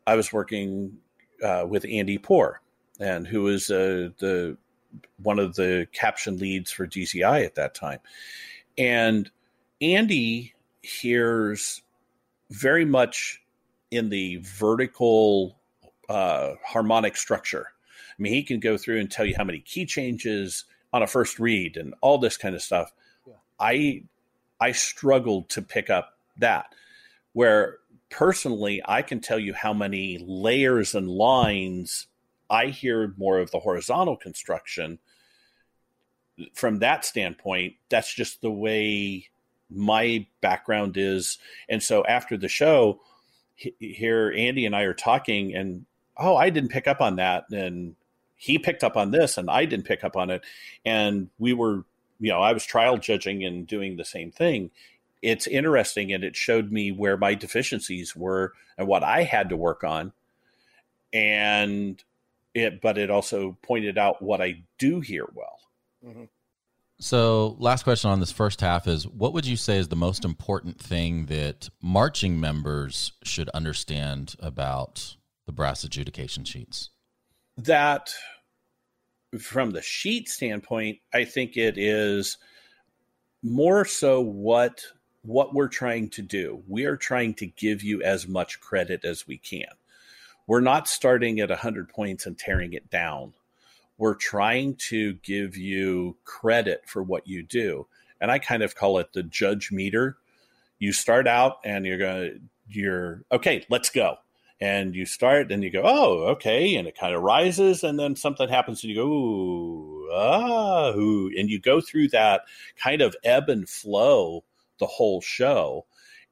[0.06, 0.98] I was working
[1.42, 2.60] uh, with Andy Poor,
[2.98, 4.56] and who is uh, the
[5.22, 8.00] one of the caption leads for DCI at that time,
[8.78, 9.30] and
[9.80, 11.82] Andy hears
[12.50, 13.42] very much
[13.90, 15.58] in the vertical
[16.08, 17.68] uh, harmonic structure.
[18.18, 21.06] I mean, he can go through and tell you how many key changes on a
[21.06, 22.92] first read and all this kind of stuff.
[23.26, 23.34] Yeah.
[23.58, 24.02] I
[24.60, 26.74] I struggled to pick up that.
[27.32, 27.78] Where
[28.10, 32.06] personally, I can tell you how many layers and lines
[32.50, 34.98] I hear more of the horizontal construction.
[36.54, 39.28] From that standpoint, that's just the way
[39.70, 41.38] my background is.
[41.68, 43.00] And so after the show,
[43.78, 45.84] here Andy and I are talking, and
[46.16, 47.94] oh, I didn't pick up on that, and
[48.36, 50.42] he picked up on this, and I didn't pick up on it,
[50.84, 51.84] and we were,
[52.18, 54.70] you know, I was trial judging and doing the same thing.
[55.22, 59.56] It's interesting, and it showed me where my deficiencies were and what I had to
[59.56, 60.12] work on,
[61.12, 62.02] and
[62.54, 65.58] it, but it also pointed out what I do hear well.
[66.04, 66.24] Mm-hmm.
[66.98, 70.24] So, last question on this first half is what would you say is the most
[70.24, 76.90] important thing that marching members should understand about the brass adjudication sheets?
[77.56, 78.12] That,
[79.38, 82.36] from the sheet standpoint, I think it is
[83.42, 84.82] more so what
[85.22, 86.62] what we're trying to do.
[86.66, 89.68] We are trying to give you as much credit as we can.
[90.50, 93.34] We're not starting at 100 points and tearing it down.
[93.98, 97.86] We're trying to give you credit for what you do.
[98.20, 100.16] And I kind of call it the judge meter.
[100.80, 104.16] You start out and you're going to, you're, okay, let's go.
[104.60, 106.74] And you start and you go, oh, okay.
[106.74, 107.84] And it kind of rises.
[107.84, 111.30] And then something happens and you go, ooh, ah, ooh.
[111.38, 112.40] And you go through that
[112.76, 114.42] kind of ebb and flow
[114.80, 115.86] the whole show.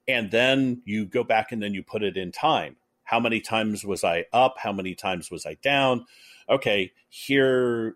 [0.09, 2.75] And then you go back and then you put it in time.
[3.09, 4.57] How many times was I up?
[4.59, 6.05] How many times was I down?
[6.47, 7.95] Okay, here,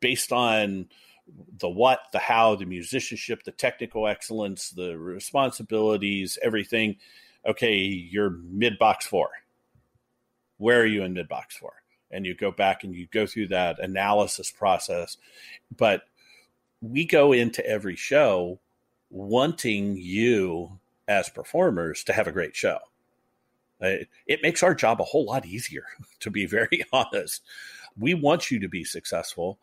[0.00, 0.90] based on
[1.60, 6.96] the what, the how, the musicianship, the technical excellence, the responsibilities, everything.
[7.46, 9.30] Okay, you're mid box four.
[10.58, 11.72] Where are you in mid box four?
[12.10, 15.16] And you go back and you go through that analysis process.
[15.74, 16.02] But
[16.82, 18.60] we go into every show
[19.08, 22.80] wanting you as performers to have a great show.
[23.86, 25.84] It, it makes our job a whole lot easier,
[26.20, 27.42] to be very honest.
[27.96, 29.58] We want you to be successful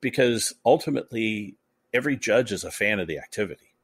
[0.00, 1.56] because ultimately
[1.92, 3.74] every judge is a fan of the activity.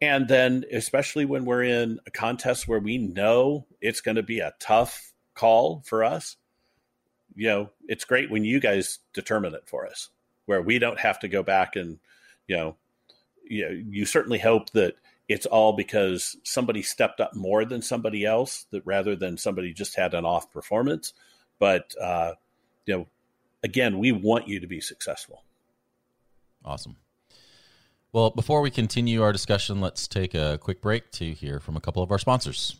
[0.00, 4.40] And then, especially when we're in a contest where we know it's going to be
[4.40, 6.36] a tough call for us,
[7.34, 10.10] you know, it's great when you guys determine it for us,
[10.46, 11.98] where we don't have to go back and,
[12.46, 12.76] you know,
[13.44, 14.94] you, know, you certainly hope that
[15.28, 19.96] it's all because somebody stepped up more than somebody else that rather than somebody just
[19.96, 21.12] had an off performance.
[21.58, 22.32] But uh,
[22.86, 23.06] you know
[23.62, 25.42] again we want you to be successful.
[26.64, 26.96] Awesome.
[28.12, 31.80] Well before we continue our discussion let's take a quick break to hear from a
[31.80, 32.76] couple of our sponsors.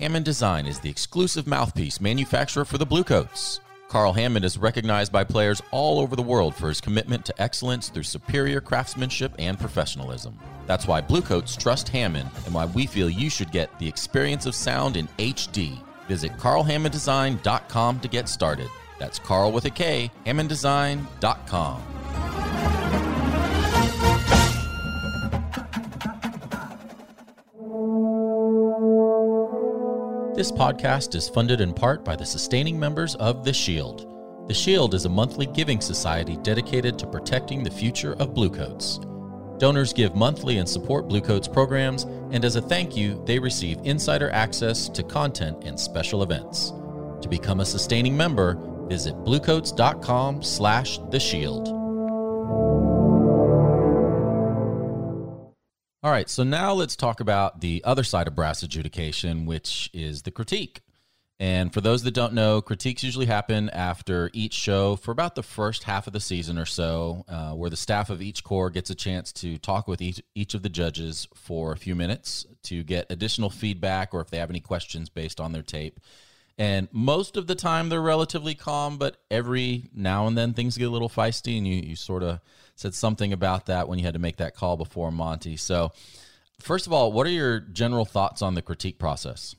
[0.00, 3.60] Hammond Design is the exclusive mouthpiece manufacturer for the Bluecoats.
[3.88, 7.88] Carl Hammond is recognized by players all over the world for his commitment to excellence
[7.88, 10.36] through superior craftsmanship and professionalism.
[10.66, 14.56] That's why Bluecoats trust Hammond and why we feel you should get the experience of
[14.56, 15.78] sound in HD.
[16.08, 18.68] Visit carlhammonddesign.com to get started.
[18.98, 21.95] That's Carl with a K, hammonddesign.com.
[30.36, 34.46] This podcast is funded in part by the sustaining members of The Shield.
[34.48, 39.00] The Shield is a monthly giving society dedicated to protecting the future of Bluecoats.
[39.56, 44.28] Donors give monthly and support Bluecoats programs, and as a thank you, they receive insider
[44.28, 46.74] access to content and special events.
[47.22, 52.85] To become a sustaining member, visit bluecoats.com slash the shield.
[56.06, 60.22] All right, so now let's talk about the other side of brass adjudication, which is
[60.22, 60.82] the critique.
[61.40, 65.42] And for those that don't know, critiques usually happen after each show for about the
[65.42, 68.88] first half of the season or so, uh, where the staff of each corps gets
[68.88, 72.84] a chance to talk with each, each of the judges for a few minutes to
[72.84, 75.98] get additional feedback or if they have any questions based on their tape.
[76.56, 80.86] And most of the time they're relatively calm, but every now and then things get
[80.86, 82.38] a little feisty, and you, you sort of
[82.76, 85.56] said something about that when you had to make that call before Monty.
[85.56, 85.92] So,
[86.60, 89.56] first of all, what are your general thoughts on the critique process?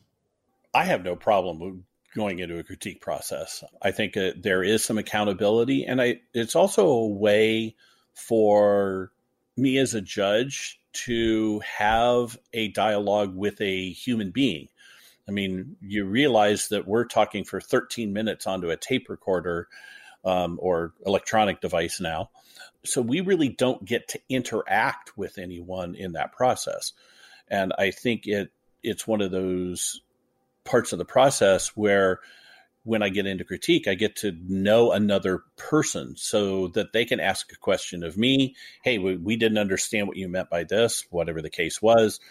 [0.73, 3.63] I have no problem going into a critique process.
[3.82, 7.75] I think uh, there is some accountability, and I it's also a way
[8.13, 9.12] for
[9.58, 14.69] me as a judge to have a dialogue with a human being
[15.27, 19.68] I mean, you realize that we're talking for 13 minutes onto a tape recorder
[20.24, 22.30] um, or electronic device now.
[22.86, 26.93] So we really don't get to interact with anyone in that process.
[27.47, 28.51] And I think it
[28.84, 30.01] it's one of those
[30.63, 32.19] parts of the process where
[32.84, 37.19] when I get into critique, I get to know another person so that they can
[37.19, 38.55] ask a question of me.
[38.82, 42.21] Hey, we, we didn't understand what you meant by this, whatever the case was.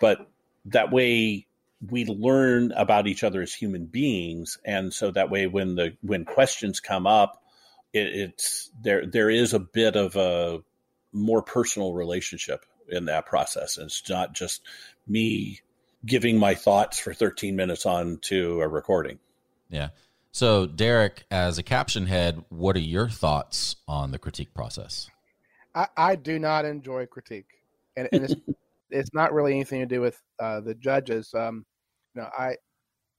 [0.00, 0.28] But
[0.66, 1.46] that way
[1.90, 6.24] we learn about each other as human beings, and so that way, when the when
[6.24, 7.42] questions come up,
[7.92, 9.06] it, it's there.
[9.06, 10.60] There is a bit of a
[11.12, 13.76] more personal relationship in that process.
[13.76, 14.62] And it's not just
[15.06, 15.60] me
[16.04, 19.18] giving my thoughts for 13 minutes on to a recording.
[19.68, 19.88] Yeah.
[20.30, 25.08] So, Derek, as a caption head, what are your thoughts on the critique process?
[25.74, 27.48] I, I do not enjoy critique,
[27.96, 28.34] and, and it's
[28.90, 31.32] it's not really anything to do with uh, the judges.
[31.34, 31.64] Um,
[32.14, 32.56] you know, I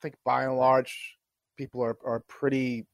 [0.01, 1.17] think by and large,
[1.57, 2.85] people are are pretty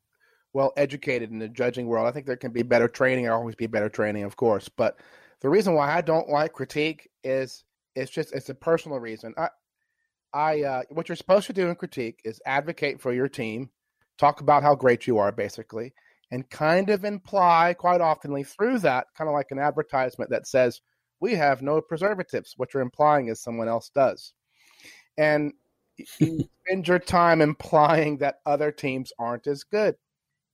[0.53, 2.07] well educated in the judging world.
[2.07, 3.25] I think there can be better training.
[3.25, 4.69] There always be better training, of course.
[4.69, 4.99] But
[5.41, 7.63] the reason why I don't like critique is
[7.95, 9.33] it's just it's a personal reason.
[9.37, 9.49] I
[10.33, 13.69] I uh, what you're supposed to do in critique is advocate for your team,
[14.17, 15.93] talk about how great you are, basically,
[16.31, 20.81] and kind of imply quite oftenly through that, kind of like an advertisement that says
[21.19, 22.53] we have no preservatives.
[22.57, 24.33] What you're implying is someone else does,
[25.17, 25.53] and
[26.19, 29.95] you spend your time implying that other teams aren't as good,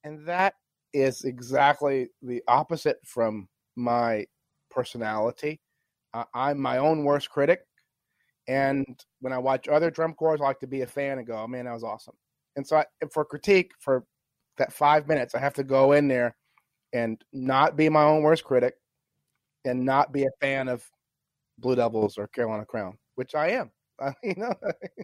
[0.04, 0.56] and that
[0.94, 4.26] is exactly the opposite from my
[4.70, 5.62] personality.
[6.14, 7.62] Uh, I'm my own worst critic.
[8.48, 8.86] And
[9.22, 11.48] when I watch other drum corps, I like to be a fan and go, oh,
[11.48, 12.16] man, that was awesome.
[12.56, 14.06] And so I, for critique, for
[14.58, 16.36] that five minutes, I have to go in there
[16.94, 18.74] and not be my own worst critic
[19.66, 20.84] and not be a fan of
[21.60, 23.72] Blue Devils or Carolina Crown, which I am.
[24.24, 24.54] you know,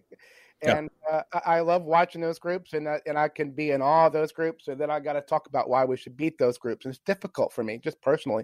[0.65, 4.07] and uh, I love watching those groups, and I, and I can be in all
[4.07, 6.57] of those groups, and then I got to talk about why we should beat those
[6.57, 6.85] groups.
[6.85, 8.43] And it's difficult for me, just personally.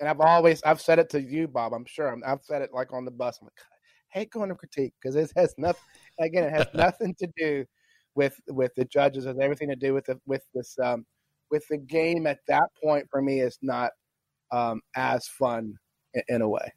[0.00, 1.72] And I've always I've said it to you, Bob.
[1.72, 3.38] I'm sure i have said it like on the bus.
[3.40, 3.52] I'm like,
[4.10, 5.82] hate going to critique because it has nothing.
[6.18, 7.64] Again, it has nothing to do
[8.14, 9.26] with with the judges.
[9.26, 11.04] It has everything to do with the, with this um,
[11.50, 12.26] with the game.
[12.26, 13.92] At that point, for me, is not
[14.50, 15.74] um, as fun
[16.14, 16.72] in, in a way.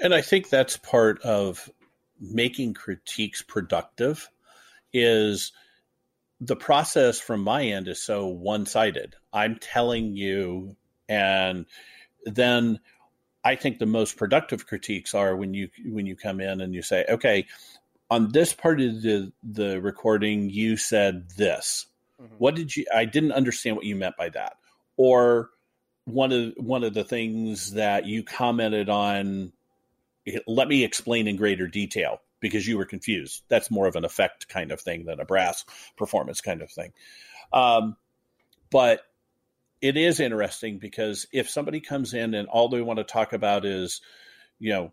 [0.00, 1.70] And I think that's part of
[2.20, 4.28] making critiques productive.
[4.92, 5.52] Is
[6.40, 9.16] the process from my end is so one sided.
[9.32, 10.76] I'm telling you,
[11.08, 11.66] and
[12.24, 12.80] then
[13.44, 16.82] I think the most productive critiques are when you when you come in and you
[16.82, 17.46] say, okay,
[18.10, 21.86] on this part of the the recording, you said this.
[22.20, 22.34] Mm-hmm.
[22.38, 22.86] What did you?
[22.94, 24.56] I didn't understand what you meant by that.
[24.96, 25.50] Or
[26.04, 29.52] one of one of the things that you commented on.
[30.46, 33.42] Let me explain in greater detail because you were confused.
[33.48, 35.64] That's more of an effect kind of thing than a brass
[35.96, 36.92] performance kind of thing.
[37.52, 37.96] Um,
[38.70, 39.00] but
[39.80, 43.64] it is interesting because if somebody comes in and all they want to talk about
[43.64, 44.00] is,
[44.58, 44.92] you know,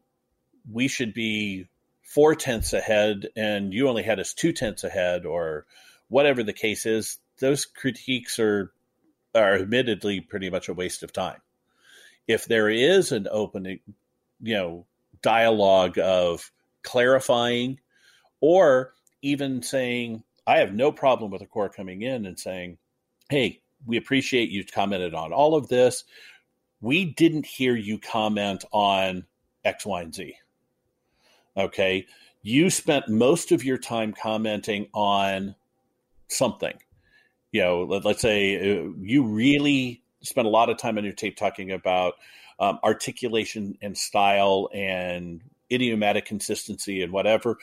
[0.70, 1.68] we should be
[2.04, 5.66] four tenths ahead and you only had us two tenths ahead, or
[6.10, 8.72] whatever the case is, those critiques are
[9.34, 11.40] are admittedly pretty much a waste of time.
[12.28, 13.80] If there is an opening,
[14.42, 14.86] you know,
[15.22, 16.52] dialogue of
[16.84, 17.80] clarifying,
[18.40, 22.78] or even saying, I have no problem with a corps coming in and saying,
[23.30, 26.04] hey, we appreciate you commented on all of this.
[26.82, 29.26] We didn't hear you comment on
[29.64, 30.36] X, Y, and Z.
[31.56, 32.08] Okay.
[32.42, 35.56] You spent most of your time commenting on
[36.28, 36.74] something.
[37.52, 41.14] You know, let, us say uh, you really spent a lot of time on your
[41.14, 42.14] tape talking about
[42.62, 47.58] um, articulation and style and idiomatic consistency and whatever,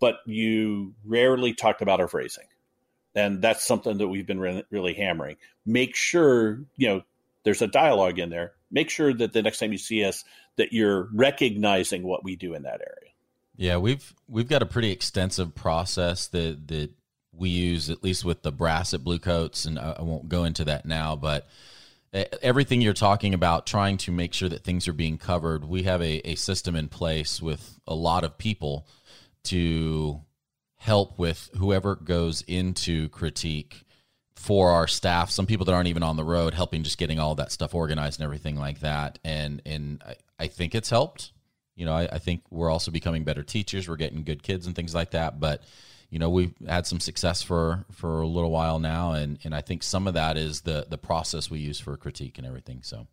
[0.00, 2.46] but you rarely talked about our phrasing
[3.14, 5.36] and that's something that we've been re- really hammering.
[5.64, 7.02] Make sure you know
[7.44, 8.52] there's a dialogue in there.
[8.70, 10.24] Make sure that the next time you see us,
[10.56, 13.12] that you're recognizing what we do in that area.
[13.56, 16.90] Yeah, we've we've got a pretty extensive process that that
[17.32, 20.64] we use at least with the brass at Bluecoats, and I, I won't go into
[20.64, 21.46] that now, but
[22.42, 26.00] everything you're talking about trying to make sure that things are being covered we have
[26.00, 28.86] a, a system in place with a lot of people
[29.42, 30.20] to
[30.76, 33.84] help with whoever goes into critique
[34.36, 37.34] for our staff some people that aren't even on the road helping just getting all
[37.34, 39.18] that stuff organized and everything like that.
[39.24, 41.32] And and i, I think it's helped.
[41.76, 43.88] You know I, I, think we're also becoming better teachers.
[43.88, 45.40] We're getting good kids and things like that.
[45.40, 45.62] But
[46.10, 49.60] you know we've had some success for for a little while now and and i
[49.60, 53.06] think some of that is the the process we use for critique and everything so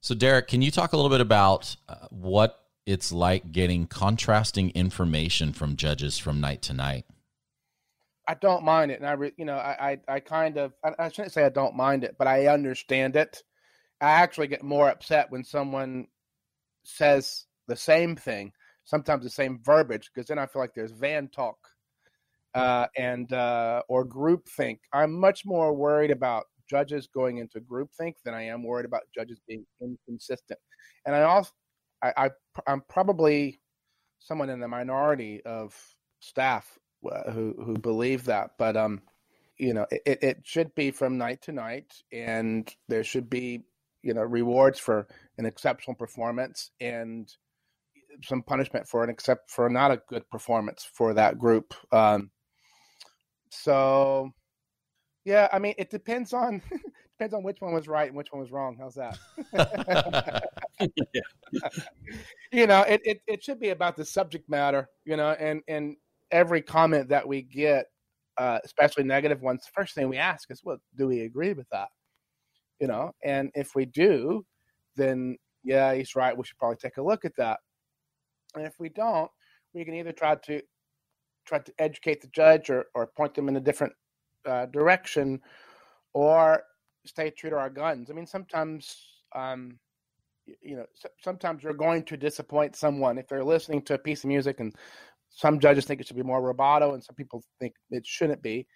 [0.00, 4.70] so derek can you talk a little bit about uh, what it's like getting contrasting
[4.70, 7.04] information from judges from night to night.
[8.26, 10.92] I don't mind it, and I, re, you know, I, I, I kind of, I,
[10.98, 13.42] I, shouldn't say I don't mind it, but I understand it.
[14.00, 16.06] I actually get more upset when someone
[16.84, 18.52] says the same thing,
[18.84, 21.58] sometimes the same verbiage, because then I feel like there's van talk,
[22.54, 24.80] uh, and uh, or group think.
[24.92, 29.02] I'm much more worried about judges going into group think than I am worried about
[29.14, 30.58] judges being inconsistent.
[31.06, 31.50] And I also
[32.02, 32.30] I, I
[32.66, 33.60] I'm probably
[34.18, 35.74] someone in the minority of
[36.20, 36.78] staff
[37.32, 39.00] who who believe that, but um,
[39.58, 43.64] you know, it, it should be from night to night, and there should be
[44.02, 45.06] you know rewards for
[45.38, 47.30] an exceptional performance and
[48.22, 51.74] some punishment for an except for not a good performance for that group.
[51.92, 52.30] Um,
[53.50, 54.30] so
[55.24, 56.62] yeah, I mean, it depends on
[57.18, 58.76] depends on which one was right and which one was wrong.
[58.80, 59.18] How's that?
[62.52, 65.96] you know, it, it, it should be about the subject matter, you know, and, and
[66.30, 67.86] every comment that we get
[68.38, 71.68] uh, especially negative ones, the first thing we ask is, well, do we agree with
[71.70, 71.88] that?
[72.80, 74.46] You know, and if we do,
[74.96, 76.34] then yeah, he's right.
[76.34, 77.58] We should probably take a look at that.
[78.54, 79.30] And if we don't,
[79.74, 80.62] we can either try to
[81.50, 83.92] try to educate the judge or, or point them in a different
[84.46, 85.40] uh, direction,
[86.14, 86.62] or
[87.04, 88.10] stay true to our guns.
[88.10, 88.96] I mean, sometimes,
[89.34, 89.78] um,
[90.62, 90.86] you know,
[91.20, 94.74] sometimes you're going to disappoint someone if they're listening to a piece of music, and
[95.28, 98.66] some judges think it should be more rubato, and some people think it shouldn't be.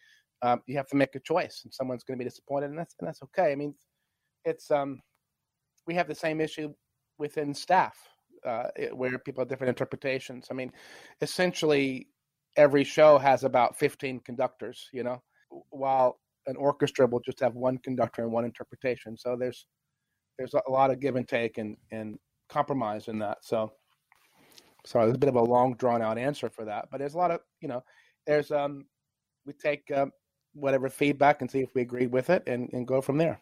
[0.42, 2.94] Um, you have to make a choice, and someone's going to be disappointed, and that's
[2.98, 3.52] and that's okay.
[3.52, 3.74] I mean,
[4.44, 5.00] it's um,
[5.86, 6.74] we have the same issue
[7.18, 7.96] within staff
[8.46, 10.48] uh, where people have different interpretations.
[10.50, 10.72] I mean,
[11.20, 12.08] essentially,
[12.56, 15.22] every show has about 15 conductors, you know,
[15.70, 19.16] while an orchestra will just have one conductor and one interpretation.
[19.16, 19.66] So there's
[20.38, 23.38] there's a lot of give and take and, and compromise in that.
[23.42, 23.72] So
[24.84, 27.18] sorry, there's a bit of a long drawn out answer for that, but there's a
[27.18, 27.82] lot of you know,
[28.26, 28.86] there's um,
[29.46, 30.10] we take um,
[30.54, 33.40] whatever feedback and see if we agree with it and, and go from there.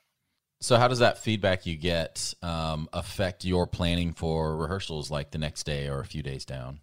[0.60, 5.38] So, how does that feedback you get um, affect your planning for rehearsals, like the
[5.38, 6.80] next day or a few days down?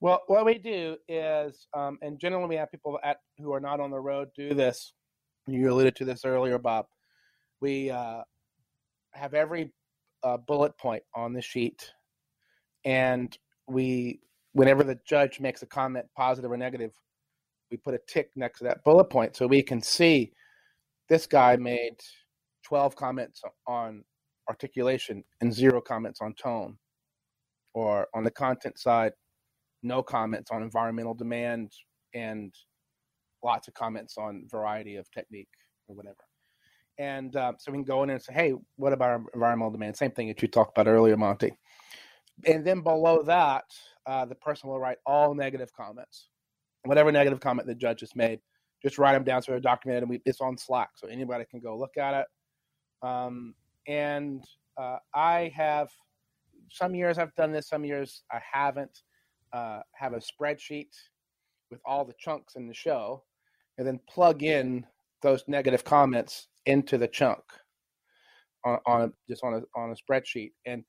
[0.00, 3.80] Well, what we do is, um, and generally we have people at who are not
[3.80, 4.94] on the road do this.
[5.46, 6.86] You alluded to this earlier, Bob.
[7.60, 8.22] We uh,
[9.12, 9.72] have every
[10.22, 11.92] uh, bullet point on the sheet,
[12.84, 13.36] and
[13.66, 14.20] we,
[14.52, 16.92] whenever the judge makes a comment, positive or negative,
[17.70, 20.32] we put a tick next to that bullet point so we can see
[21.10, 21.96] this guy made
[22.64, 24.02] 12 comments on
[24.48, 26.78] articulation and zero comments on tone.
[27.72, 29.12] Or on the content side,
[29.82, 31.72] no comments on environmental demand
[32.14, 32.54] and
[33.42, 35.48] lots of comments on variety of technique
[35.88, 36.16] or whatever.
[36.98, 39.96] And uh, so we can go in and say, hey, what about environmental demand?
[39.96, 41.54] Same thing that you talked about earlier, Monty.
[42.46, 43.64] And then below that,
[44.06, 46.28] uh, the person will write all negative comments.
[46.84, 48.40] Whatever negative comment the judge has made,
[48.82, 50.90] just write them down so they're documented and we, it's on Slack.
[50.96, 52.26] So anybody can go look at it.
[53.06, 53.54] Um,
[53.86, 54.44] and
[54.78, 55.90] uh, I have
[56.70, 59.02] some years I've done this, some years I haven't.
[59.52, 60.90] Uh, have a spreadsheet
[61.70, 63.22] with all the chunks in the show,
[63.78, 64.86] and then plug in
[65.22, 67.40] those negative comments into the chunk
[68.64, 70.84] on, on a, just on a on a spreadsheet, and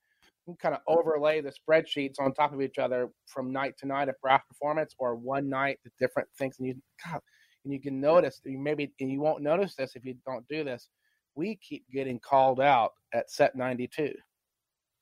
[0.61, 4.15] kind of overlay the spreadsheets on top of each other from night to night of
[4.21, 7.21] brass performance, or one night the different things, and you God,
[7.63, 10.63] and you can notice you maybe and you won't notice this if you don't do
[10.63, 10.89] this
[11.35, 14.13] we keep getting called out at set 92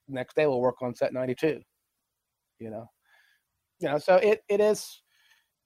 [0.08, 1.60] next day we'll work on set 92
[2.60, 2.90] you know
[3.80, 5.02] you know so it, it is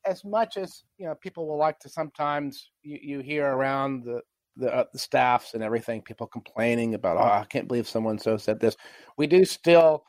[0.05, 4.21] as much as you know people will like to sometimes you, you hear around the
[4.55, 8.37] the, uh, the staffs and everything people complaining about oh i can't believe someone so
[8.37, 8.75] said this.
[9.17, 10.03] We do still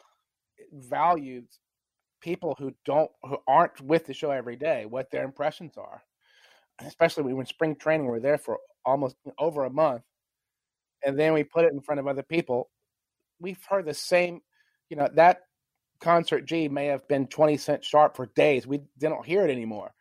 [0.72, 1.42] value
[2.20, 6.02] people who don't who aren't with the show every day what their impressions are.
[6.80, 10.02] Especially when spring training we're there for almost over a month
[11.04, 12.70] and then we put it in front of other people,
[13.38, 14.40] we've heard the same,
[14.88, 15.42] you know, that
[16.04, 18.66] concert G may have been 20 cents sharp for days.
[18.66, 19.92] We didn't hear it anymore.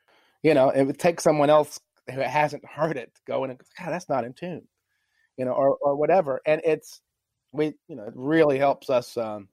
[0.42, 1.80] You know, it would take someone else
[2.14, 4.68] who hasn't heard it to go in and God, that's not in tune,
[5.38, 6.42] you know, or, or whatever.
[6.46, 7.02] And it's,
[7.52, 9.48] we, you know, it really helps us um,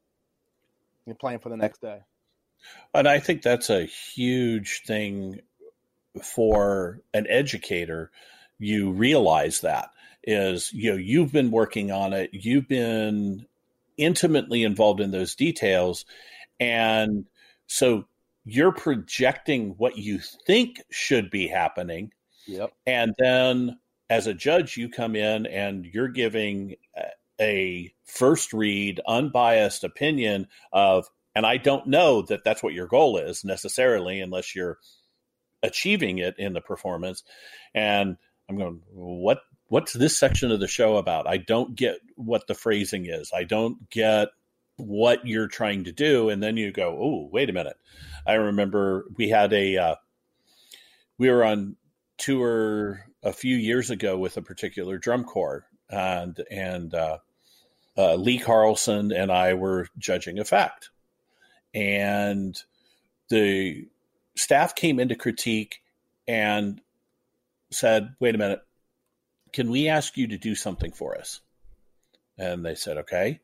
[1.07, 2.01] in playing for the next day.
[2.93, 5.41] And I think that's a huge thing
[6.23, 8.11] for an educator.
[8.59, 9.91] You realize that
[10.25, 13.47] is you know you've been working on it you've been
[13.97, 16.05] intimately involved in those details
[16.61, 17.27] and
[17.67, 18.05] so
[18.45, 22.13] you're projecting what you think should be happening
[22.47, 26.77] yep and then as a judge you come in and you're giving
[27.41, 33.17] a first read unbiased opinion of and I don't know that that's what your goal
[33.17, 34.79] is necessarily unless you're
[35.63, 37.23] achieving it in the performance
[37.75, 38.17] and
[38.49, 41.29] I'm going what what's this section of the show about?
[41.29, 43.31] I don't get what the phrasing is.
[43.35, 44.29] I don't get
[44.81, 46.29] what you're trying to do.
[46.29, 47.77] And then you go, oh, wait a minute.
[48.27, 49.95] I remember we had a, uh,
[51.19, 51.77] we were on
[52.19, 57.19] tour a few years ago with a particular drum corps, and and uh,
[57.97, 60.91] uh, Lee Carlson and I were judging effect,
[61.75, 62.57] and
[63.29, 63.87] the
[64.37, 65.83] staff came into critique
[66.27, 66.81] and
[67.71, 68.63] said, "Wait a minute,
[69.53, 71.41] can we ask you to do something for us?
[72.39, 73.41] And they said, okay.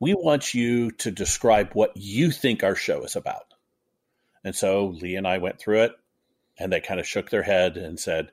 [0.00, 3.54] We want you to describe what you think our show is about.
[4.44, 5.92] And so Lee and I went through it
[6.58, 8.30] and they kind of shook their head and said,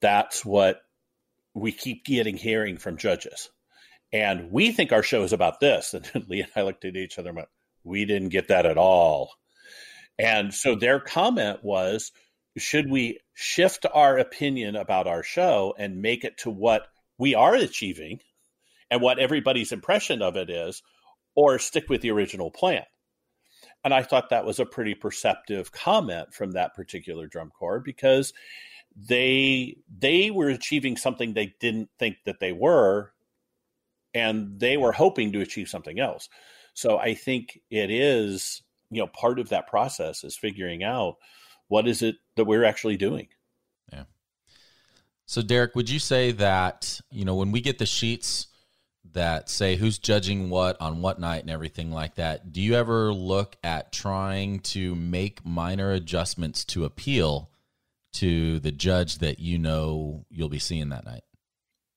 [0.00, 0.80] that's what
[1.54, 3.50] we keep getting hearing from judges.
[4.12, 5.94] And we think our show is about this.
[6.14, 7.48] And Lee and I looked at each other and went,
[7.84, 9.32] we didn't get that at all.
[10.18, 12.12] And so their comment was,
[12.56, 16.86] should we shift our opinion about our show and make it to what
[17.18, 18.20] we are achieving
[18.90, 20.82] and what everybody's impression of it is,
[21.34, 22.84] or stick with the original plan?
[23.84, 28.32] And I thought that was a pretty perceptive comment from that particular drum corps because
[28.96, 33.12] they they were achieving something they didn't think that they were
[34.14, 36.28] and they were hoping to achieve something else.
[36.72, 41.16] So I think it is, you know, part of that process is figuring out
[41.68, 43.28] what is it that we're actually doing.
[43.92, 44.04] Yeah.
[45.26, 48.46] So Derek, would you say that, you know, when we get the sheets
[49.16, 53.12] that say who's judging what on what night and everything like that, do you ever
[53.12, 57.50] look at trying to make minor adjustments to appeal
[58.12, 61.24] to the judge that you know you'll be seeing that night?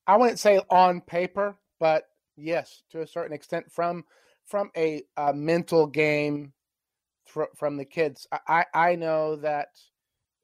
[0.07, 2.05] I wouldn't say on paper, but
[2.35, 4.05] yes, to a certain extent from
[4.45, 6.53] from a, a mental game
[7.25, 8.27] fr- from the kids.
[8.47, 9.67] I, I know that.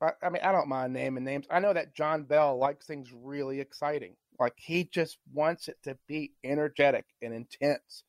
[0.02, 1.48] I mean, I don't mind naming names.
[1.50, 4.16] I know that John Bell likes things really exciting.
[4.40, 8.04] Like he just wants it to be energetic and intense.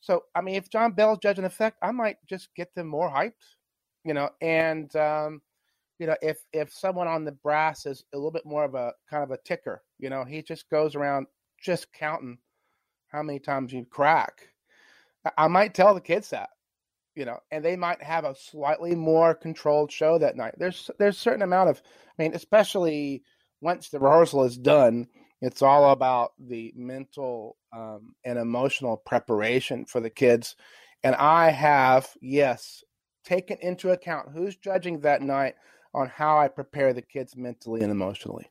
[0.00, 3.32] So, I mean, if John Bell's judging effect, I might just get them more hyped,
[4.04, 4.30] you know.
[4.40, 5.42] And um,
[5.98, 8.92] you know, if if someone on the brass is a little bit more of a
[9.08, 11.28] kind of a ticker, you know, he just goes around
[11.62, 12.38] just counting
[13.08, 14.48] how many times you crack.
[15.38, 16.50] I might tell the kids that,
[17.14, 20.54] you know, and they might have a slightly more controlled show that night.
[20.58, 21.80] There's there's a certain amount of,
[22.18, 23.22] I mean, especially
[23.60, 25.06] once the rehearsal is done,
[25.42, 30.54] it's all about the mental um, and emotional preparation for the kids.
[31.02, 32.84] And I have, yes,
[33.24, 35.56] taken into account who's judging that night
[35.94, 38.50] on how I prepare the kids mentally and emotionally.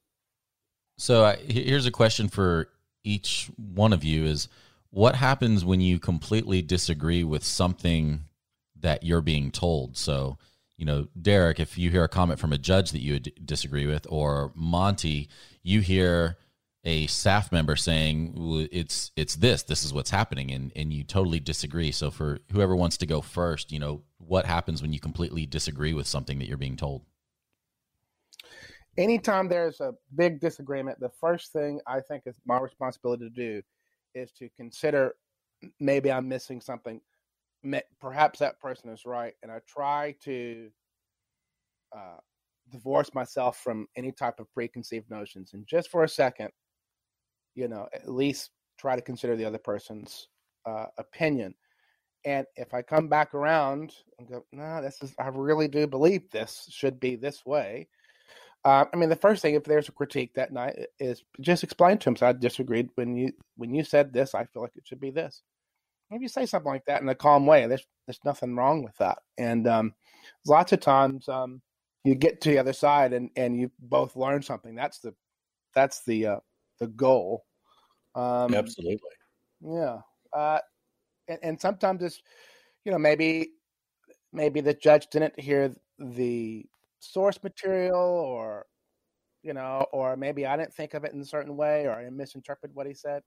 [0.97, 2.67] So uh, here's a question for
[3.03, 4.49] each one of you is
[4.89, 8.25] what happens when you completely disagree with something
[8.77, 9.95] that you're being told?
[9.95, 10.37] So,
[10.75, 14.05] you know, Derek, if you hear a comment from a judge that you disagree with,
[14.09, 15.29] or Monty,
[15.63, 16.37] you hear
[16.83, 18.33] a staff member saying
[18.71, 22.75] it's it's this this is what's happening and and you totally disagree so for whoever
[22.75, 26.47] wants to go first you know what happens when you completely disagree with something that
[26.47, 27.03] you're being told
[28.97, 33.61] anytime there's a big disagreement, the first thing I think is my responsibility to do
[34.13, 35.15] is to consider
[35.79, 37.01] maybe I'm missing something.
[37.99, 40.69] Perhaps that person is right, and I try to
[41.95, 42.17] uh,
[42.71, 45.51] divorce myself from any type of preconceived notions.
[45.53, 46.49] And just for a second,
[47.55, 50.27] you know, at least try to consider the other person's
[50.65, 51.53] uh, opinion.
[52.23, 56.29] And if I come back around and go, no, this is, I really do believe
[56.29, 57.87] this should be this way,
[58.63, 61.97] uh, I mean, the first thing, if there's a critique that night, is just explain
[61.99, 62.15] to him.
[62.15, 64.35] So I disagreed when you when you said this.
[64.35, 65.41] I feel like it should be this.
[66.11, 67.65] If you say something like that in a calm way.
[67.65, 69.19] There's there's nothing wrong with that.
[69.37, 69.93] And um,
[70.45, 71.61] lots of times um,
[72.03, 74.75] you get to the other side and and you both learn something.
[74.75, 75.15] That's the
[75.73, 76.39] that's the uh,
[76.81, 77.45] the goal.
[78.15, 78.99] Um, Absolutely.
[79.61, 79.99] Yeah.
[80.33, 80.59] Uh,
[81.29, 82.21] and, and sometimes it's
[82.83, 83.51] you know maybe
[84.33, 86.65] maybe the judge didn't hear the
[86.99, 88.65] source material or
[89.43, 92.09] you know or maybe i didn't think of it in a certain way or i
[92.09, 93.21] misinterpreted what he said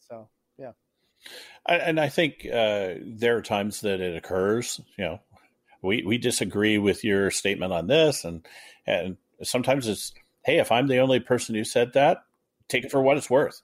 [0.00, 0.72] so yeah
[1.66, 5.20] and i think uh, there are times that it occurs you know
[5.82, 8.46] we we disagree with your statement on this and
[8.86, 10.12] and sometimes it's
[10.44, 12.24] hey if i'm the only person who said that
[12.68, 13.62] take it for what it's worth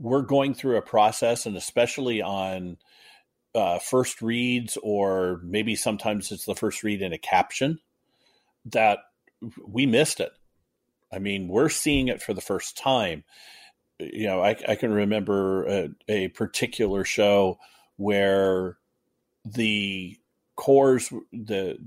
[0.00, 2.78] we're going through a process and especially on
[3.54, 7.78] uh, first reads or maybe sometimes it's the first read in a caption
[8.64, 8.98] that
[9.66, 10.32] we missed it.
[11.12, 13.24] I mean, we're seeing it for the first time.
[13.98, 17.58] You know, I, I can remember a, a, particular show
[17.96, 18.78] where
[19.44, 20.16] the
[20.56, 21.00] corps,
[21.32, 21.78] the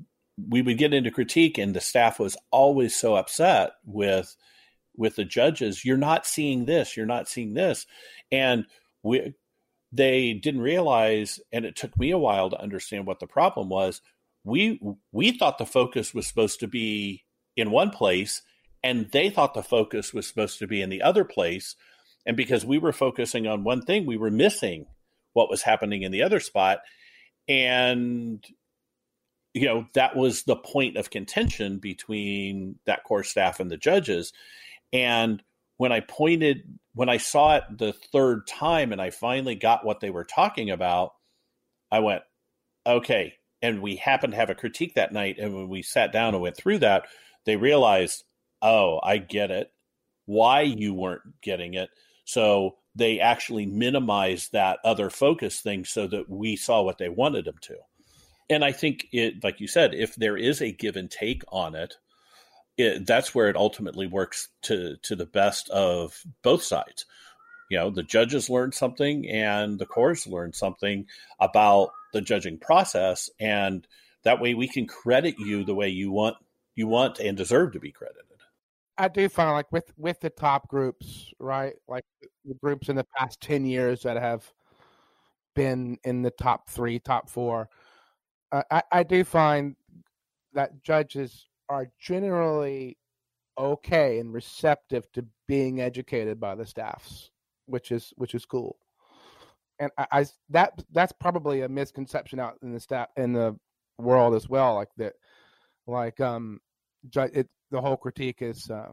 [0.50, 4.36] we would get into critique, and the staff was always so upset with
[4.96, 5.86] with the judges.
[5.86, 6.96] You're not seeing this.
[6.96, 7.86] You're not seeing this,
[8.32, 8.66] and
[9.04, 9.34] we
[9.92, 14.02] they didn't realize, and it took me a while to understand what the problem was
[14.44, 14.80] we
[15.12, 17.24] we thought the focus was supposed to be
[17.56, 18.42] in one place
[18.84, 21.76] and they thought the focus was supposed to be in the other place
[22.26, 24.86] and because we were focusing on one thing we were missing
[25.34, 26.80] what was happening in the other spot
[27.48, 28.44] and
[29.54, 34.34] you know that was the point of contention between that corps staff and the judges
[34.94, 35.44] and
[35.78, 36.62] when i pointed
[36.94, 40.70] when i saw it the third time and i finally got what they were talking
[40.70, 41.12] about
[41.92, 42.22] i went
[42.86, 43.34] okay.
[43.62, 45.38] And we happened to have a critique that night.
[45.40, 47.08] And when we sat down and went through that
[47.46, 48.24] they realized
[48.62, 49.72] oh i get it.
[50.26, 51.90] Why you weren't getting it?
[52.26, 57.46] So they actually minimized that other focus thing so that we saw what they wanted
[57.46, 57.76] them to.
[58.50, 61.76] And i think it like you said if there is a give and take on
[61.76, 61.96] it
[62.78, 67.06] it, that's where it ultimately works to to the best of both sides.
[67.70, 71.08] You know, the judges learn something and the courts learn something
[71.40, 73.88] about the judging process, and
[74.24, 76.38] that way we can credit you the way you want
[76.76, 78.24] you want and deserve to be credited.
[78.98, 81.74] I do find like with with the top groups, right?
[81.88, 82.06] Like
[82.46, 84.52] the groups in the past ten years that have
[85.56, 87.70] been in the top three, top four.
[88.52, 89.76] Uh, I I do find
[90.54, 92.98] that judges are generally
[93.58, 97.32] okay and receptive to being educated by the staffs,
[97.66, 98.78] which is which is cool.
[99.80, 103.58] And I, I that that's probably a misconception out in the staff in the
[103.98, 104.76] world as well.
[104.76, 105.14] Like that,
[105.88, 106.60] like um,
[107.16, 108.92] it, the whole critique is, uh,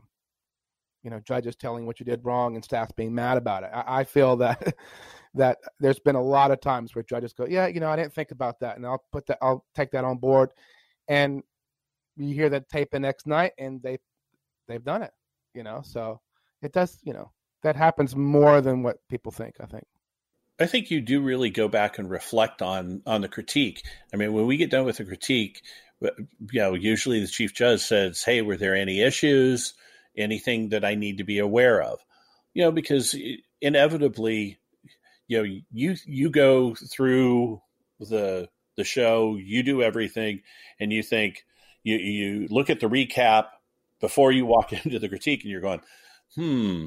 [1.03, 3.71] you know, judges telling what you did wrong and staffs being mad about it.
[3.73, 4.75] I, I feel that
[5.35, 8.15] that there's been a lot of times where judges go, yeah, you know, I didn't
[8.15, 10.51] think about that, and I'll put that, I'll take that on board,
[11.09, 11.43] and
[12.17, 13.99] you hear that tape the next night, and they
[14.69, 15.13] they've done it,
[15.55, 15.83] you know.
[15.85, 16.21] So
[16.63, 17.31] it does, you know,
[17.63, 19.55] that happens more than what people think.
[19.61, 19.85] I think.
[20.59, 23.83] I think you do really go back and reflect on on the critique.
[24.13, 25.63] I mean, when we get done with the critique,
[26.01, 26.11] you
[26.53, 29.75] know, usually the chief judge says, "Hey, were there any issues?
[30.17, 32.01] Anything that I need to be aware of?"
[32.53, 33.17] You know, because
[33.61, 34.59] inevitably,
[35.29, 37.63] you know, you you go through
[37.99, 40.43] the the show, you do everything,
[40.79, 41.45] and you think
[41.83, 43.47] you you look at the recap
[44.01, 45.81] before you walk into the critique, and you're going,
[46.35, 46.87] "Hmm,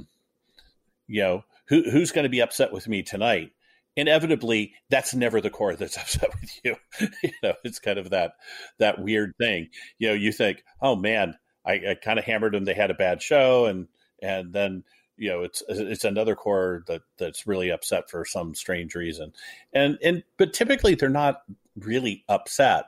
[1.08, 3.52] you know, who who's going to be upset with me tonight?"
[3.96, 6.76] inevitably that's never the corps that's upset with you.
[7.24, 8.34] You know it's kind of that
[8.80, 9.70] that weird thing.
[10.00, 11.36] You know you think oh man
[11.66, 13.88] i, I kind of hammered them they had a bad show and
[14.22, 14.84] and then
[15.18, 19.34] you know it's it's another corps that that's really upset for some strange reason.
[19.72, 21.44] And and but typically they're not
[21.76, 22.86] really upset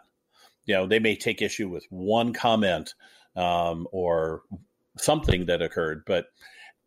[0.66, 2.94] you know they may take issue with one comment
[3.36, 4.44] um, or
[4.98, 6.28] something that occurred but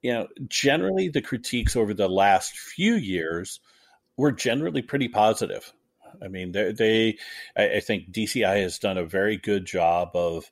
[0.03, 3.61] you know generally the critiques over the last few years
[4.18, 5.72] were generally pretty positive.
[6.22, 7.16] I mean, they,
[7.57, 10.51] I, I think DCI has done a very good job of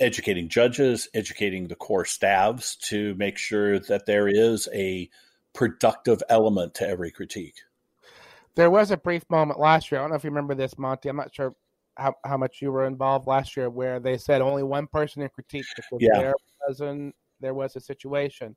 [0.00, 5.10] educating judges, educating the corps staffs to make sure that there is a
[5.52, 7.56] productive element to every critique.
[8.54, 10.00] There was a brief moment last year.
[10.00, 11.08] I don't know if you remember this, Monty.
[11.08, 11.54] I'm not sure
[11.98, 15.28] how, how much you were involved last year where they said only one person in
[15.28, 16.18] critique because yeah.
[16.18, 16.34] there
[16.66, 18.56] was an, there was a situation.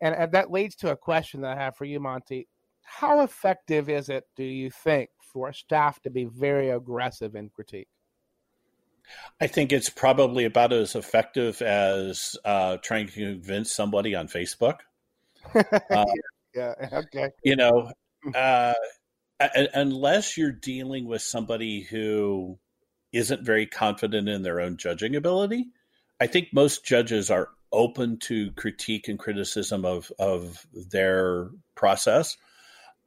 [0.00, 2.48] And, and that leads to a question that I have for you, Monty.
[2.82, 7.88] How effective is it, do you think, for staff to be very aggressive in critique?
[9.40, 14.78] I think it's probably about as effective as uh, trying to convince somebody on Facebook.
[15.54, 16.04] Uh,
[16.54, 17.30] yeah, okay.
[17.44, 17.90] You know,
[18.34, 18.74] uh,
[19.40, 22.58] unless you're dealing with somebody who
[23.12, 25.66] isn't very confident in their own judging ability,
[26.20, 32.36] I think most judges are open to critique and criticism of of their process.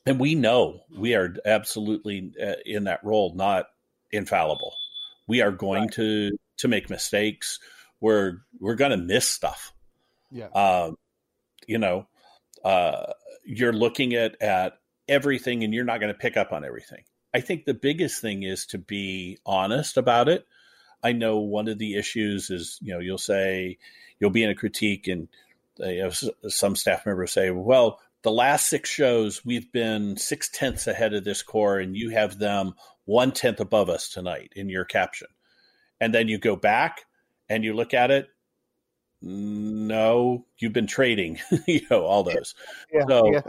[0.06, 3.66] And we know we are absolutely uh, in that role not
[4.12, 4.76] infallible.
[5.28, 5.94] We are going right.
[5.94, 7.60] to to make mistakes.
[8.02, 9.74] We're we're going to miss stuff.
[10.32, 10.48] Yeah.
[10.48, 10.96] Um,
[11.68, 12.08] you know
[12.64, 13.14] uh,
[13.46, 14.74] you're looking at at
[15.10, 17.04] everything and you're not going to pick up on everything
[17.34, 20.46] i think the biggest thing is to be honest about it
[21.04, 23.78] i know one of the issues is you know you'll say
[24.20, 25.28] you'll be in a critique and
[25.82, 26.12] uh, you
[26.48, 31.24] some staff members say well the last six shows, we've been six tenths ahead of
[31.24, 32.74] this corps, and you have them
[33.06, 35.28] one tenth above us tonight in your caption.
[36.02, 37.06] And then you go back
[37.48, 38.28] and you look at it.
[39.22, 42.56] No, you've been trading, you know, all those.
[42.94, 43.42] Yeah, so yeah.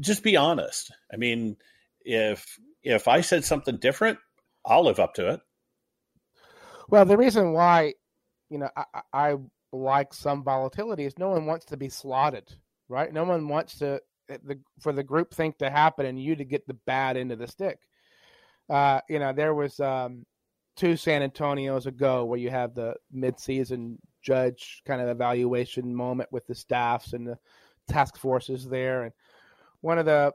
[0.00, 0.92] Just be honest.
[1.12, 1.56] I mean,
[2.00, 4.18] if if I said something different,
[4.64, 5.40] I'll live up to it.
[6.88, 7.94] Well, the reason why,
[8.50, 9.36] you know, I, I
[9.72, 12.54] like some volatility is no one wants to be slotted
[12.92, 13.12] right?
[13.12, 16.44] No one wants to eh, the for the group think to happen and you to
[16.44, 17.78] get the bad end of the stick.
[18.68, 20.24] Uh, you know, there was um,
[20.76, 26.46] two San Antonios ago where you have the midseason judge kind of evaluation moment with
[26.46, 27.38] the staffs and the
[27.88, 29.12] task forces there, and
[29.82, 30.32] one of the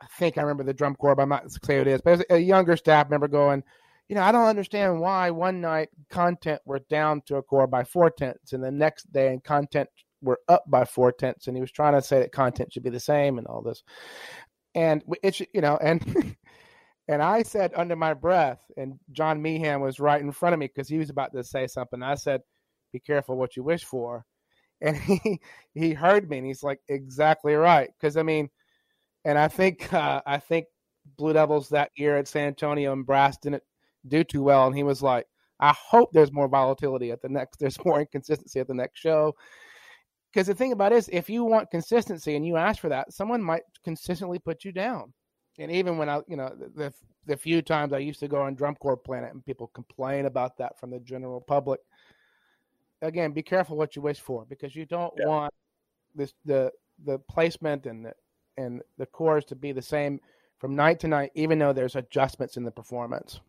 [0.00, 2.20] I think I remember the drum corps, but I'm not say who it is, but
[2.20, 3.62] it a younger staff member going,
[4.08, 7.84] you know, I don't understand why one night content were down to a corps by
[7.84, 9.88] four tenths, and the next day in content
[10.22, 12.90] were up by four tenths, and he was trying to say that content should be
[12.90, 13.82] the same and all this.
[14.74, 16.36] And it's you know, and
[17.08, 20.66] and I said under my breath, and John Meehan was right in front of me
[20.66, 22.02] because he was about to say something.
[22.02, 22.40] I said,
[22.92, 24.24] "Be careful what you wish for,"
[24.80, 25.40] and he
[25.74, 28.48] he heard me, and he's like, "Exactly right." Because I mean,
[29.24, 30.66] and I think uh, I think
[31.16, 33.62] Blue Devils that year at San Antonio and Brass didn't
[34.06, 35.26] do too well, and he was like,
[35.60, 37.56] I hope there's more volatility at the next.
[37.60, 39.34] There's more inconsistency at the next show.
[40.32, 43.12] Because the thing about it is, if you want consistency and you ask for that,
[43.12, 45.12] someone might consistently put you down.
[45.58, 46.92] And even when I, you know, the
[47.26, 50.56] the few times I used to go on Drum Corps Planet and people complain about
[50.56, 51.80] that from the general public,
[53.02, 55.26] again, be careful what you wish for because you don't yeah.
[55.26, 55.54] want
[56.14, 56.72] this the
[57.04, 58.12] the placement and the,
[58.60, 60.20] and the corps to be the same
[60.58, 63.40] from night to night, even though there's adjustments in the performance.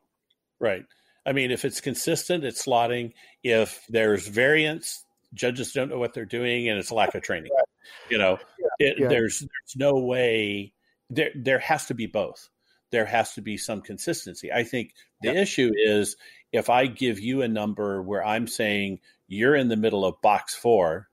[0.59, 0.85] Right.
[1.25, 3.13] I mean, if it's consistent, it's slotting.
[3.43, 7.51] If there's variance, judges don't know what they're doing, and it's lack of training.
[7.55, 7.65] Right.
[8.09, 8.87] You know, yeah.
[8.87, 9.07] It, yeah.
[9.07, 10.73] there's there's no way
[11.09, 12.49] there there has to be both.
[12.91, 14.51] There has to be some consistency.
[14.51, 15.41] I think the yeah.
[15.41, 16.15] issue is
[16.51, 20.53] if I give you a number where I'm saying you're in the middle of box
[20.55, 21.07] 4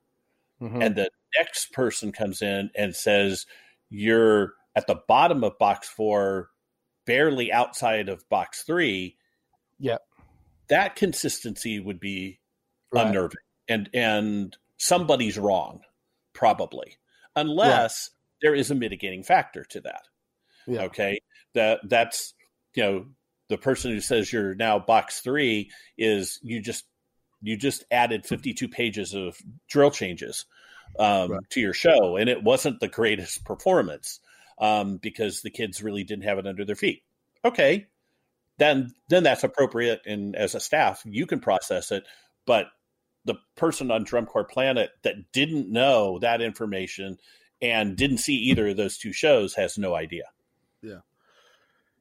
[0.61, 0.83] mm-hmm.
[0.83, 3.47] and the next person comes in and says
[3.91, 6.51] you're at the bottom of box four,
[7.07, 9.17] barely outside of box three.
[9.79, 10.03] Yep.
[10.69, 12.41] That consistency would be
[12.93, 13.07] right.
[13.07, 13.39] unnerving.
[13.69, 15.81] And and somebody's wrong,
[16.33, 16.97] probably.
[17.37, 18.11] Unless
[18.43, 20.03] there is a mitigating factor to that.
[20.67, 20.83] Yeah.
[20.85, 21.21] Okay.
[21.55, 22.35] That that's
[22.75, 23.07] you know,
[23.49, 26.85] the person who says you're now box three is you just
[27.43, 29.37] you just added 52 pages of
[29.69, 30.45] drill changes
[30.99, 31.41] um, right.
[31.51, 34.21] to your show, and it wasn't the greatest performance
[34.59, 37.03] um, because the kids really didn't have it under their feet.
[37.45, 37.87] Okay,
[38.59, 42.05] then then that's appropriate, and as a staff, you can process it.
[42.47, 42.67] But
[43.25, 47.19] the person on Drum Corps Planet that didn't know that information
[47.61, 50.25] and didn't see either of those two shows has no idea.
[50.83, 51.01] Yeah.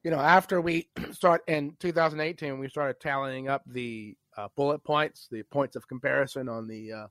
[0.03, 5.27] You know, after we start in 2018, we started tallying up the uh, bullet points,
[5.29, 7.07] the points of comparison on the uh,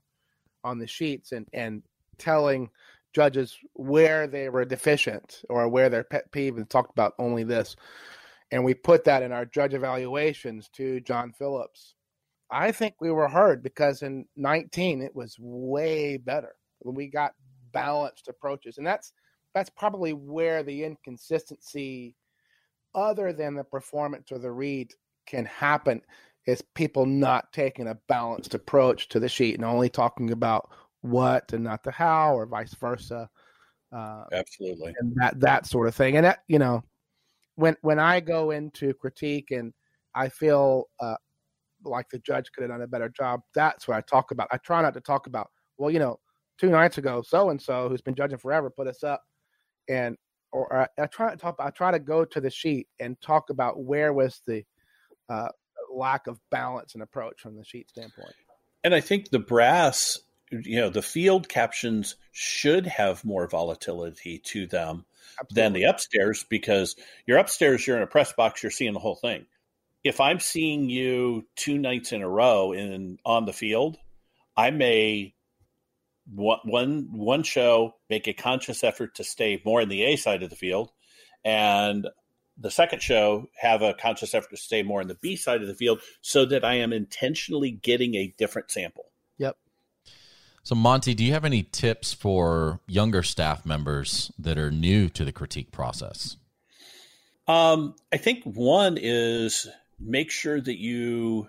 [0.67, 1.83] on the sheets, and and
[2.17, 2.69] telling
[3.13, 7.75] judges where they were deficient or where their pet peeve and talked about only this.
[8.51, 11.95] And we put that in our judge evaluations to John Phillips.
[12.51, 16.55] I think we were heard because in 19 it was way better.
[16.83, 17.33] We got
[17.73, 18.77] balanced approaches.
[18.77, 19.11] And that's
[19.53, 22.15] that's probably where the inconsistency
[22.93, 24.93] other than the performance or the read
[25.25, 26.01] can happen
[26.47, 30.71] is people not taking a balanced approach to the sheet and only talking about
[31.01, 33.29] what and not the how or vice versa
[33.95, 34.93] uh, absolutely.
[34.99, 36.17] and that that sort of thing.
[36.17, 36.83] And that you know
[37.55, 39.73] when when i go into critique and
[40.15, 41.15] i feel uh,
[41.83, 44.47] like the judge could have done a better job that's what i talk about.
[44.51, 46.19] I try not to talk about well you know
[46.57, 49.23] two nights ago so and so who's been judging forever put us up
[49.89, 50.17] and
[50.51, 53.49] or I, I, try to talk i try to go to the sheet and talk
[53.49, 54.63] about where was the
[55.29, 55.49] uh,
[55.97, 58.33] lack of balance and approach from the sheet standpoint.
[58.83, 60.19] And I think the brass,
[60.51, 65.05] you know, the field captions should have more volatility to them
[65.39, 65.61] Absolutely.
[65.61, 66.95] than the upstairs because
[67.25, 69.45] you're upstairs, you're in a press box, you're seeing the whole thing.
[70.03, 73.97] If I'm seeing you two nights in a row in on the field,
[74.55, 75.33] I may
[76.33, 80.49] one one show make a conscious effort to stay more in the A side of
[80.49, 80.91] the field,
[81.43, 82.07] and
[82.59, 85.67] the second show have a conscious effort to stay more on the B side of
[85.67, 89.05] the field so that I am intentionally getting a different sample.
[89.37, 89.57] Yep.
[90.63, 95.23] So, Monty, do you have any tips for younger staff members that are new to
[95.23, 96.37] the critique process?
[97.47, 99.67] Um, I think one is
[99.99, 101.47] make sure that you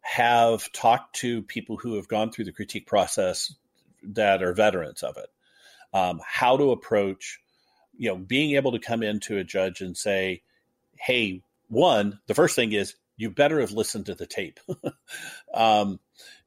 [0.00, 3.54] have talked to people who have gone through the critique process
[4.02, 5.28] that are veterans of it.
[5.92, 7.40] Um, how to approach
[7.98, 10.42] you know, being able to come into a judge and say,
[10.98, 14.60] hey, one, the first thing is you better have listened to the tape.
[15.54, 15.98] um,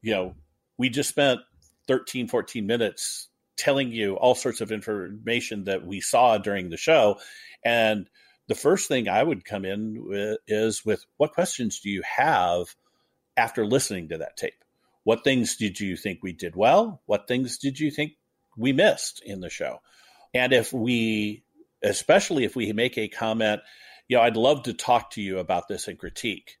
[0.02, 0.34] you know,
[0.78, 1.40] we just spent
[1.88, 7.18] 13, 14 minutes telling you all sorts of information that we saw during the show.
[7.64, 8.08] And
[8.48, 12.74] the first thing I would come in with is with what questions do you have
[13.36, 14.64] after listening to that tape?
[15.04, 17.02] What things did you think we did well?
[17.06, 18.12] What things did you think
[18.56, 19.80] we missed in the show?
[20.34, 21.42] And if we,
[21.82, 23.62] especially if we make a comment,
[24.10, 26.58] you know, I'd love to talk to you about this and critique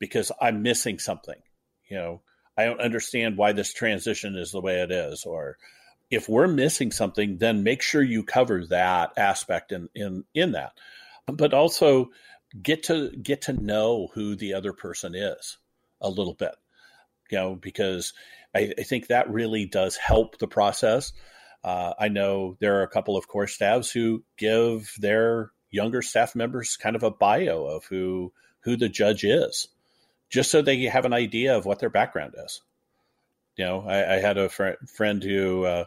[0.00, 1.40] because I'm missing something.
[1.88, 2.22] You know,
[2.56, 5.22] I don't understand why this transition is the way it is.
[5.24, 5.58] Or
[6.10, 10.72] if we're missing something, then make sure you cover that aspect in in in that.
[11.28, 12.10] But also
[12.60, 15.56] get to get to know who the other person is
[16.00, 16.56] a little bit.
[17.30, 18.12] You know, because
[18.56, 21.12] I, I think that really does help the process.
[21.62, 26.34] Uh, I know there are a couple of course staffs who give their younger staff
[26.34, 29.68] members kind of a bio of who who the judge is,
[30.30, 32.60] just so they have an idea of what their background is.
[33.56, 35.84] You know, I, I had a fr- friend who uh,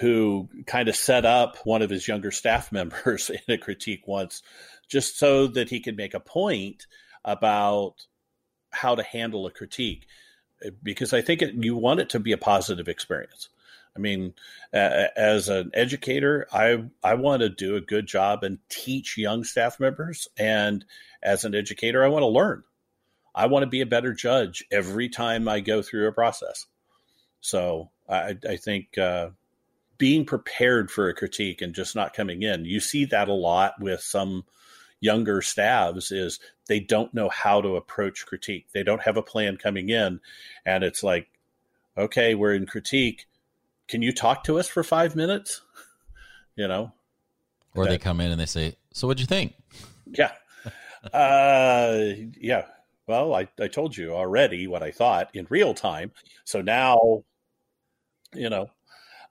[0.00, 4.42] who kind of set up one of his younger staff members in a critique once,
[4.88, 6.86] just so that he could make a point
[7.24, 8.06] about
[8.70, 10.06] how to handle a critique
[10.82, 13.48] because I think it, you want it to be a positive experience.
[13.94, 14.34] I mean,
[14.72, 19.44] uh, as an educator, I I want to do a good job and teach young
[19.44, 20.84] staff members, and
[21.22, 22.64] as an educator, I want to learn.
[23.34, 26.66] I want to be a better judge every time I go through a process.
[27.40, 29.30] So I, I think uh,
[29.98, 33.80] being prepared for a critique and just not coming in, you see that a lot
[33.80, 34.44] with some
[35.00, 36.38] younger staffs is
[36.68, 38.66] they don't know how to approach critique.
[38.72, 40.20] They don't have a plan coming in.
[40.64, 41.28] And it's like,
[41.96, 43.26] okay, we're in critique.
[43.92, 45.60] Can you talk to us for five minutes?
[46.56, 46.92] you know?
[47.74, 49.52] Or that, they come in and they say, So what'd you think?
[50.06, 50.32] Yeah.
[51.12, 52.04] uh,
[52.40, 52.64] yeah.
[53.06, 56.12] Well, I, I told you already what I thought in real time.
[56.44, 57.24] So now,
[58.32, 58.70] you know,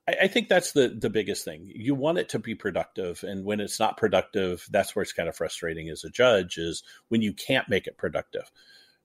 [0.07, 1.63] I, I, think that's the the biggest thing.
[1.65, 5.27] You want it to be productive, and when it's not productive, that's where it's kind
[5.27, 6.59] of frustrating as a judge.
[6.59, 8.51] Is when you can't make it productive,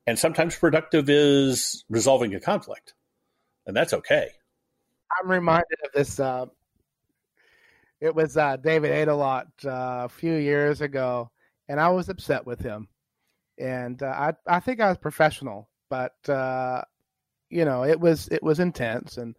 [0.07, 2.93] and sometimes productive is resolving a conflict,
[3.67, 4.33] and that's okay.
[5.21, 6.21] I'm reminded of this.
[6.21, 6.47] Uh,
[8.01, 11.31] it was uh, David Adelot uh, a few years ago,
[11.69, 12.89] and I was upset with him,
[13.59, 14.07] and uh,
[14.47, 16.83] I I think I was professional, but uh,
[17.51, 19.37] you know it was it was intense, and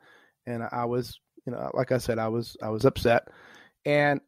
[0.47, 3.29] and I was you know, like I said, I was I was upset.
[3.85, 4.19] And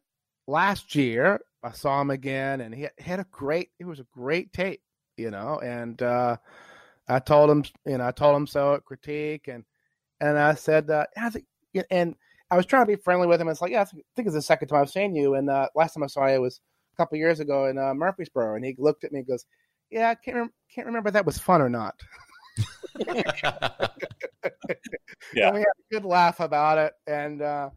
[0.46, 3.70] last year I saw him again, and he had a great.
[3.78, 4.80] It was a great tape,
[5.18, 5.60] you know.
[5.60, 6.38] And uh,
[7.08, 9.64] I told him, you know, I told him so at critique, and
[10.20, 11.46] and I said, uh, I think,
[11.90, 12.14] and
[12.50, 13.48] I was trying to be friendly with him.
[13.48, 15.94] It's like, yeah, I think it's the second time I've seen you, and uh, last
[15.94, 16.60] time I saw you was
[16.94, 19.46] a couple years ago in uh, Murfreesboro, and he looked at me and goes,
[19.90, 21.94] "Yeah, I can't rem- can't remember if that was fun or not."
[23.06, 23.88] yeah,
[25.46, 27.70] and we had a good laugh about it, and uh,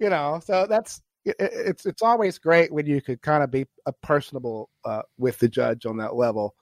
[0.00, 3.66] you know, so that's it, it's it's always great when you could kind of be
[3.86, 6.56] a personable uh, with the judge on that level,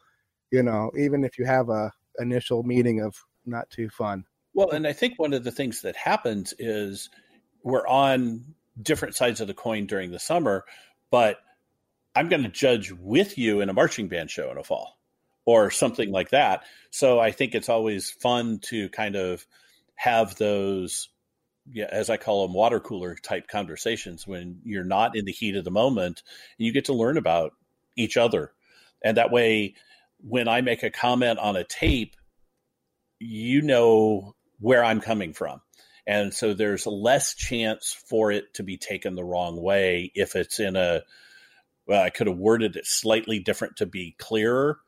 [0.50, 3.16] you know, even if you have a initial meeting of
[3.46, 4.24] not too fun.
[4.54, 7.10] Well, and I think one of the things that happens is
[7.62, 10.64] we're on different sides of the coin during the summer,
[11.10, 11.38] but
[12.14, 14.96] I'm going to judge with you in a marching band show in the fall
[15.44, 16.62] or something like that.
[16.90, 19.44] So I think it's always fun to kind of
[19.96, 21.08] have those,
[21.70, 25.56] yeah, as I call them, water cooler type conversations when you're not in the heat
[25.56, 26.22] of the moment
[26.58, 27.52] and you get to learn about
[27.96, 28.52] each other.
[29.02, 29.74] And that way,
[30.18, 32.16] when I make a comment on a tape,
[33.18, 34.34] you know
[34.64, 35.60] where I'm coming from.
[36.06, 40.60] And so there's less chance for it to be taken the wrong way if it's
[40.60, 41.02] in a,
[41.86, 44.78] well, I could have worded it slightly different to be clearer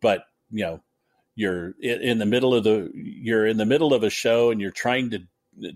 [0.00, 0.80] but you know
[1.34, 4.70] you're in the middle of the you're in the middle of a show and you're
[4.70, 5.18] trying to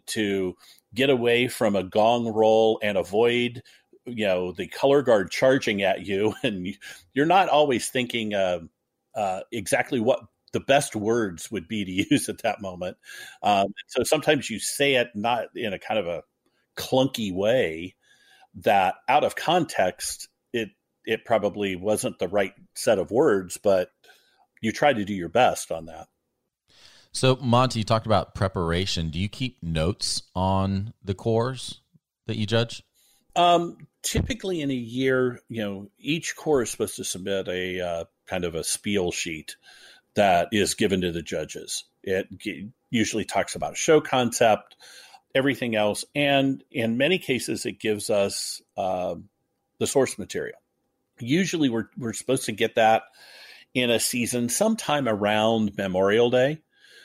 [0.06, 0.54] to
[0.94, 3.62] get away from a gong roll and avoid
[4.06, 6.68] you know the color guard charging at you and
[7.14, 8.60] you're not always thinking uh,
[9.14, 10.20] uh, exactly what
[10.52, 12.96] the best words would be to use at that moment
[13.42, 16.22] um, so sometimes you say it not in a kind of a
[16.76, 17.94] clunky way
[18.54, 20.70] that out of context it
[21.04, 23.90] it probably wasn't the right set of words but
[24.60, 26.08] you try to do your best on that.
[27.12, 29.10] So, Monty, you talked about preparation.
[29.10, 31.80] Do you keep notes on the corps
[32.26, 32.84] that you judge?
[33.34, 38.04] Um, typically, in a year, you know, each corps is supposed to submit a uh,
[38.26, 39.56] kind of a spiel sheet
[40.14, 41.84] that is given to the judges.
[42.02, 42.28] It
[42.90, 44.76] usually talks about show concept,
[45.34, 49.14] everything else, and in many cases, it gives us uh,
[49.78, 50.58] the source material.
[51.18, 53.02] Usually, we're we're supposed to get that
[53.74, 56.62] in a season sometime around Memorial Day.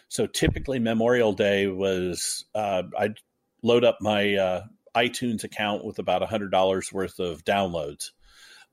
[0.07, 3.19] So typically, Memorial Day was uh, I'd
[3.61, 4.61] load up my uh,
[4.95, 8.11] iTunes account with about $100 worth of downloads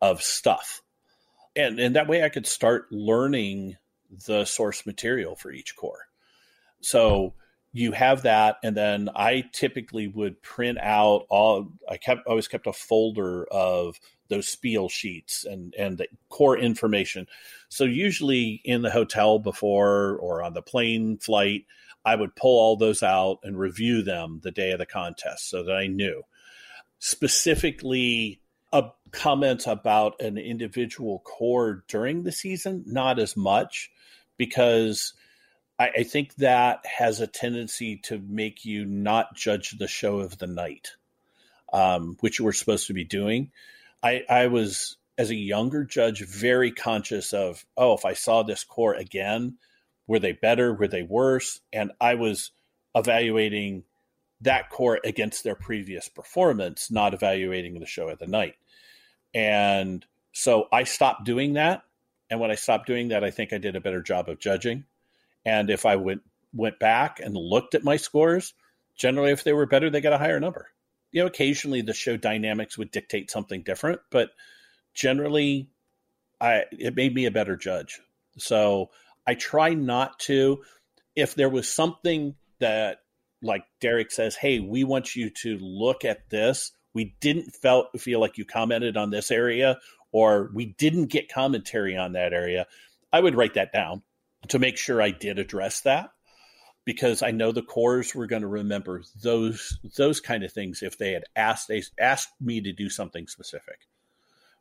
[0.01, 0.83] of stuff.
[1.57, 3.77] And, and that way I could start learning
[4.27, 6.09] the source material for each corps.
[6.81, 7.35] So
[7.73, 11.73] you have that, and then I typically would print out all.
[11.89, 13.99] I kept always kept a folder of
[14.29, 17.27] those spiel sheets and and the corps information.
[17.69, 21.65] So usually in the hotel before or on the plane flight,
[22.05, 25.63] I would pull all those out and review them the day of the contest so
[25.63, 26.23] that I knew
[26.99, 28.41] specifically
[28.73, 33.91] a comments about an individual corps during the season, not as much
[34.43, 35.15] because
[35.79, 40.39] I, I think that has a tendency to make you not judge the show of
[40.39, 40.97] the night,
[41.73, 43.53] um, which we're supposed to be doing.
[44.03, 48.65] I, I was as a younger judge very conscious of oh if i saw this
[48.65, 49.59] corps again
[50.09, 51.61] were they better were they worse?
[51.73, 52.51] And i was
[52.97, 53.85] evaluating
[54.41, 58.57] that corps against their previous performance not evaluating the show of the night.
[59.35, 61.85] And so i stopped doing that
[62.33, 64.85] And when I stopped doing that, I think I did a better job of judging.
[65.45, 66.23] And if I went
[66.55, 68.55] went back and looked at my scores,
[68.97, 70.69] generally if they were better, they got a higher number.
[71.11, 74.31] You know, occasionally the show dynamics would dictate something different, but
[74.95, 75.69] generally
[76.41, 78.01] I it made me a better judge.
[78.39, 78.89] So
[79.27, 80.63] I try not to
[81.15, 83.01] if there was something that
[83.43, 86.73] like Derek says, "Hey, we want you to look at this.
[86.95, 89.81] We didn't felt feel like you commented on this area
[90.13, 92.67] or we didn't get commentary on that area."
[93.13, 94.03] I would write that down
[94.49, 96.11] to make sure I did address that
[96.85, 100.99] because I know the corps were going to remember those those kind of things if
[100.99, 103.87] they had asked they asked me to do something specific.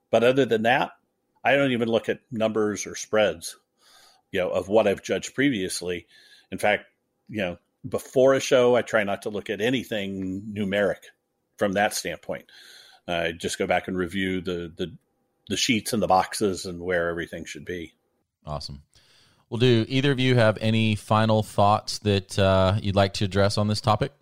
[0.09, 0.91] But other than that,
[1.43, 3.55] I don't even look at numbers or spreads,
[4.31, 6.05] you know, of what I've judged previously.
[6.51, 6.85] In fact,
[7.29, 11.03] you know, before a show, I try not to look at anything numeric
[11.57, 12.51] from that standpoint.
[13.07, 14.95] I just go back and review the the
[15.51, 17.93] the sheets and the boxes and where everything should be.
[18.45, 18.81] Awesome.
[19.49, 23.57] Well, do either of you have any final thoughts that uh, you'd like to address
[23.57, 24.13] on this topic?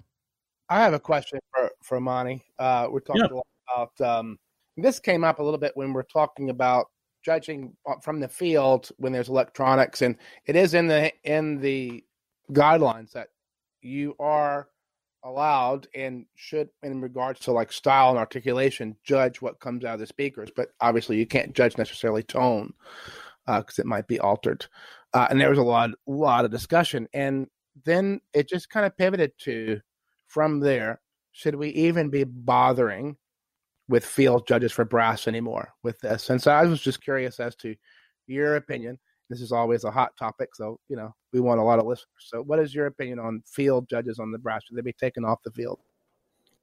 [0.70, 2.44] I have a question for for Monty.
[2.58, 3.40] Uh, we're talking yeah.
[3.76, 4.40] about um,
[4.76, 6.88] this came up a little bit when we're talking about
[7.24, 10.16] judging from the field when there's electronics, and
[10.48, 12.04] it is in the in the
[12.52, 13.28] guidelines that
[13.82, 14.68] you are
[15.24, 20.00] allowed and should in regards to like style and articulation judge what comes out of
[20.00, 22.72] the speakers but obviously you can't judge necessarily tone
[23.46, 24.66] because uh, it might be altered
[25.14, 27.48] uh, and there was a lot lot of discussion and
[27.86, 29.80] then it just kind of pivoted to
[30.28, 31.02] from there
[31.32, 33.18] should we even be bothering
[33.88, 36.30] with field judges for brass anymore with this?
[36.30, 37.76] And so i was just curious as to
[38.28, 39.00] your opinion
[39.30, 42.08] this is always a hot topic so you know we want a lot of listeners.
[42.20, 45.26] So what is your opinion on field judges on the brass should they be taken
[45.26, 45.80] off the field.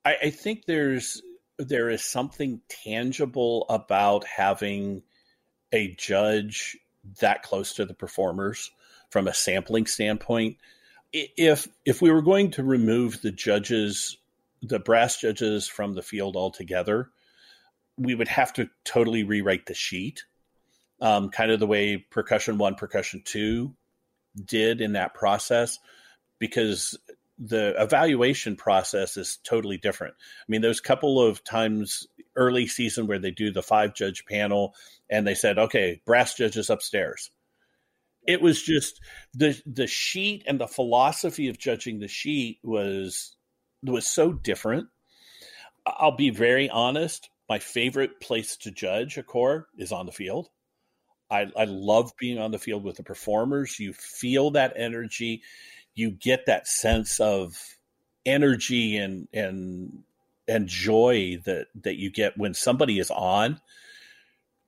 [0.04, 1.22] I, I think there's
[1.58, 5.02] there is something tangible about having
[5.72, 6.76] a judge
[7.20, 8.70] that close to the performers
[9.10, 10.56] from a sampling standpoint.
[11.12, 14.18] If if we were going to remove the judges,
[14.62, 17.10] the brass judges from the field altogether,
[17.96, 20.24] we would have to totally rewrite the sheet,
[21.00, 23.74] um, kind of the way percussion one, percussion two
[24.44, 25.78] did in that process,
[26.38, 26.98] because
[27.38, 30.14] the evaluation process is totally different.
[30.18, 34.24] I mean, there's a couple of times early season where they do the five judge
[34.26, 34.74] panel
[35.10, 37.30] and they said, okay, brass judges upstairs.
[38.26, 39.00] It was just
[39.34, 43.36] the the sheet and the philosophy of judging the sheet was
[43.82, 44.88] was so different.
[45.86, 47.30] I'll be very honest.
[47.48, 50.48] My favorite place to judge a corps is on the field.
[51.30, 53.80] I, I love being on the field with the performers.
[53.80, 55.42] You feel that energy.
[55.94, 57.56] You get that sense of
[58.24, 60.02] energy and and
[60.48, 63.60] and joy that that you get when somebody is on.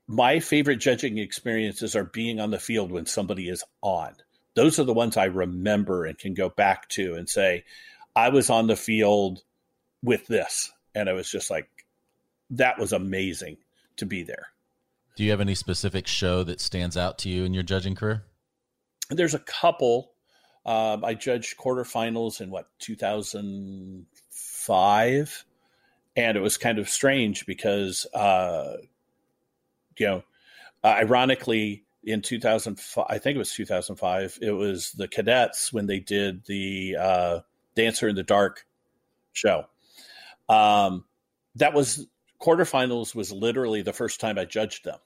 [0.06, 4.14] My favorite judging experiences are being on the field when somebody is on.
[4.54, 7.64] Those are the ones i remember and can go back to and say
[8.16, 9.42] i was on the field
[10.02, 10.72] with this.
[10.94, 11.68] And i was just like
[12.50, 13.58] that was amazing
[13.96, 14.48] to be there
[15.18, 18.24] do you have any specific show that stands out to you in your judging career
[19.10, 20.12] there's a couple
[20.68, 25.44] um, I judged quarterfinals in what 2005,
[26.14, 28.76] and it was kind of strange because, uh,
[29.96, 30.22] you know,
[30.84, 36.00] uh, ironically, in 2005, I think it was 2005, it was the cadets when they
[36.00, 37.38] did the uh,
[37.74, 38.66] Dancer in the Dark
[39.32, 39.64] show.
[40.50, 41.06] Um,
[41.54, 42.06] that was
[42.42, 44.98] quarterfinals was literally the first time I judged them.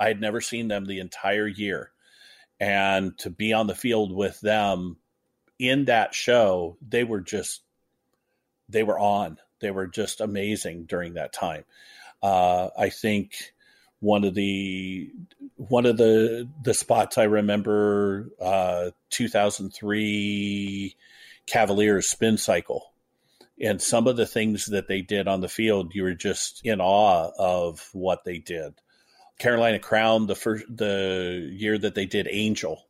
[0.00, 1.92] I had never seen them the entire year
[2.60, 4.98] and to be on the field with them
[5.58, 7.62] in that show, they were just
[8.68, 9.38] they were on.
[9.60, 11.64] They were just amazing during that time.
[12.22, 13.52] Uh, I think
[14.00, 15.10] one of the
[15.56, 20.96] one of the the spots I remember uh, 2003
[21.46, 22.92] Cavaliers spin cycle
[23.60, 26.80] and some of the things that they did on the field you were just in
[26.80, 28.74] awe of what they did
[29.40, 32.86] Carolina Crown the first the year that they did Angel,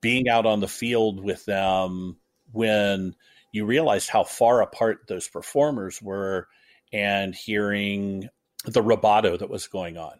[0.00, 2.18] being out on the field with them
[2.52, 3.14] when
[3.52, 6.48] you realized how far apart those performers were
[6.92, 8.28] and hearing
[8.64, 10.18] the rubato that was going on.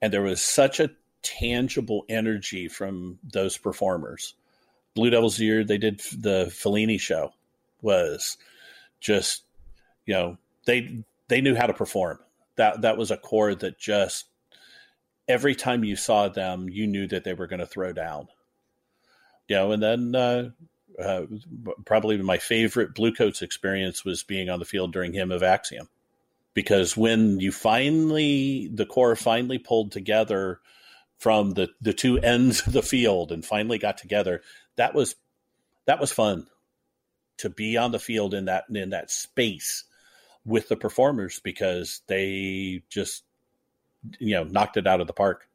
[0.00, 0.90] And there was such a
[1.22, 4.34] tangible energy from those performers.
[4.94, 7.32] Blue Devils year they did the Fellini show
[7.82, 8.38] was
[9.00, 9.42] just
[10.06, 12.20] you know they they knew how to perform.
[12.54, 14.26] That that was a corps that just
[15.28, 18.28] every time you saw them, you knew that they were going to throw down.
[19.48, 20.50] You know, and then uh,
[21.02, 21.22] uh,
[21.84, 25.88] probably my favorite Bluecoats experience was being on the field during Hymn of Axiom,
[26.54, 30.60] because when you finally the corps finally pulled together
[31.18, 34.42] from the the two ends of the field and finally got together.
[34.76, 35.14] That was
[35.86, 36.46] that was fun
[37.38, 39.84] to be on the field in that in that space
[40.44, 43.24] with the performers because they just
[44.18, 45.48] you know knocked it out of the park.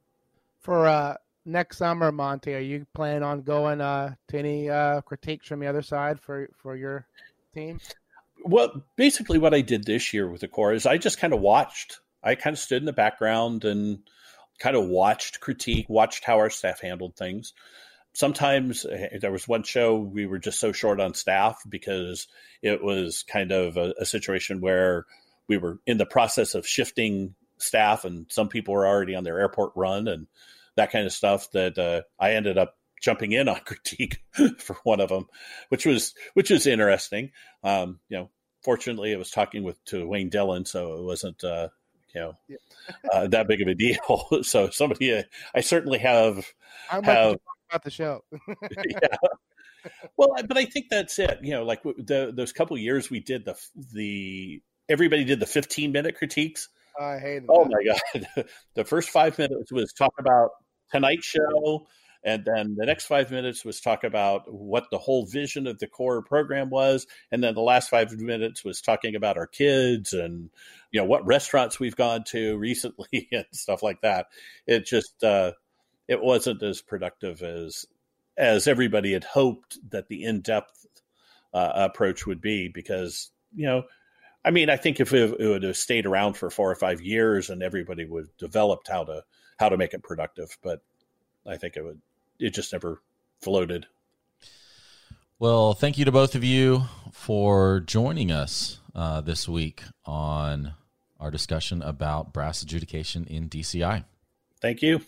[0.59, 1.15] For uh,
[1.45, 5.67] next summer, Monty, are you planning on going uh, to any uh, critiques from the
[5.67, 7.05] other side for for your
[7.53, 7.80] team?
[8.43, 11.41] Well, basically, what I did this year with the Corps is I just kind of
[11.41, 11.99] watched.
[12.23, 13.99] I kind of stood in the background and
[14.59, 17.53] kind of watched critique, watched how our staff handled things.
[18.13, 22.27] Sometimes eh, there was one show we were just so short on staff because
[22.61, 25.05] it was kind of a, a situation where
[25.47, 29.40] we were in the process of shifting staff, and some people were already on their
[29.40, 30.27] airport run and
[30.76, 31.52] that kind of stuff.
[31.52, 34.23] That uh, I ended up jumping in on critique
[34.57, 35.27] for one of them,
[35.69, 37.31] which was which was interesting.
[37.64, 38.30] Um, you know,
[38.64, 41.69] fortunately, I was talking with to Wayne Dillon, so it wasn't uh,
[42.14, 42.38] you know
[43.14, 44.27] uh, that big of a deal.
[44.44, 45.23] so somebody, uh,
[45.53, 46.45] I certainly have
[46.91, 47.38] I'm have
[47.69, 48.23] about the show.
[48.72, 49.18] yeah.
[50.18, 51.40] Well, but I think that's it.
[51.41, 53.56] You know, like the, those couple years we did the
[53.94, 56.68] the everybody did the 15 minute critiques.
[56.99, 57.45] I hated.
[57.49, 57.71] Oh that.
[57.71, 58.45] my god,
[58.76, 60.51] the first five minutes was talk about
[60.91, 61.88] Tonight Show,
[62.23, 65.88] and then the next five minutes was talk about what the whole vision of the
[65.88, 70.49] corps program was, and then the last five minutes was talking about our kids and
[70.91, 74.27] you know what restaurants we've gone to recently and stuff like that.
[74.67, 75.53] It just uh,
[76.07, 77.85] it wasn't as productive as
[78.38, 80.85] as everybody had hoped that the in depth
[81.53, 83.84] uh, approach would be because you know
[84.45, 87.01] I mean, I think if it, it, would have stayed around for four or five
[87.01, 89.23] years and everybody would have developed how to
[89.57, 90.81] how to make it productive, but
[91.45, 92.01] I think it would
[92.39, 93.01] it just never
[93.41, 93.85] floated.
[95.37, 100.73] Well, thank you to both of you for joining us uh, this week on
[101.19, 104.03] our discussion about brass adjudication in DCI.
[104.61, 105.01] Thank you.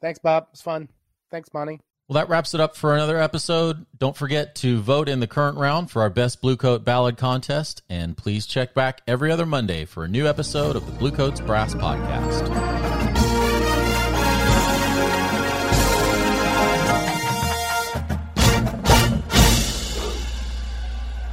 [0.00, 0.48] Thanks, Bob.
[0.52, 0.88] It's fun.
[1.30, 1.80] Thanks, Monty.
[2.08, 3.86] Well, that wraps it up for another episode.
[3.96, 8.16] Don't forget to vote in the current round for our best Bluecoat Ballad contest, and
[8.16, 12.50] please check back every other Monday for a new episode of the Bluecoats Brass Podcast.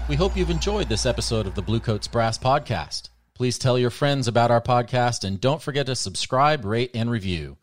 [0.10, 3.10] We hope you've enjoyed this episode of the Bluecoats Brass Podcast.
[3.36, 7.59] Please tell your friends about our podcast and don't forget to subscribe, rate, and review.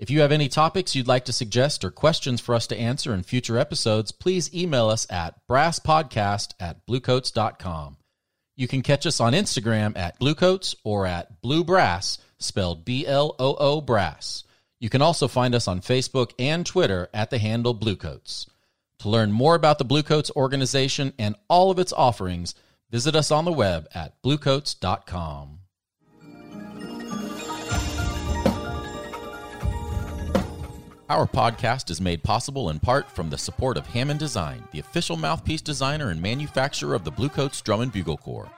[0.00, 3.12] If you have any topics you'd like to suggest or questions for us to answer
[3.12, 7.98] in future episodes, please email us at brasspodcast at bluecoats.com.
[8.56, 13.54] You can catch us on Instagram at bluecoats or at bluebrass, spelled B L O
[13.56, 14.42] O brass.
[14.80, 18.48] You can also find us on Facebook and Twitter at the handle bluecoats.
[19.00, 22.54] To learn more about the Bluecoats organization and all of its offerings,
[22.90, 25.59] visit us on the web at bluecoats.com.
[31.10, 35.16] Our podcast is made possible in part from the support of Hammond Design, the official
[35.16, 38.48] mouthpiece designer and manufacturer of the Bluecoats Drum and Bugle Corps.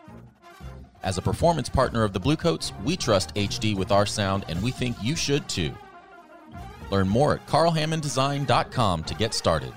[1.03, 4.71] As a performance partner of the Bluecoats, we trust HD with our sound and we
[4.71, 5.73] think you should too.
[6.91, 9.73] Learn more at carlhammonddesign.com to get started.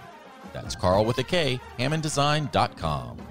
[0.52, 3.25] That's Carl with a K, hammonddesign.com.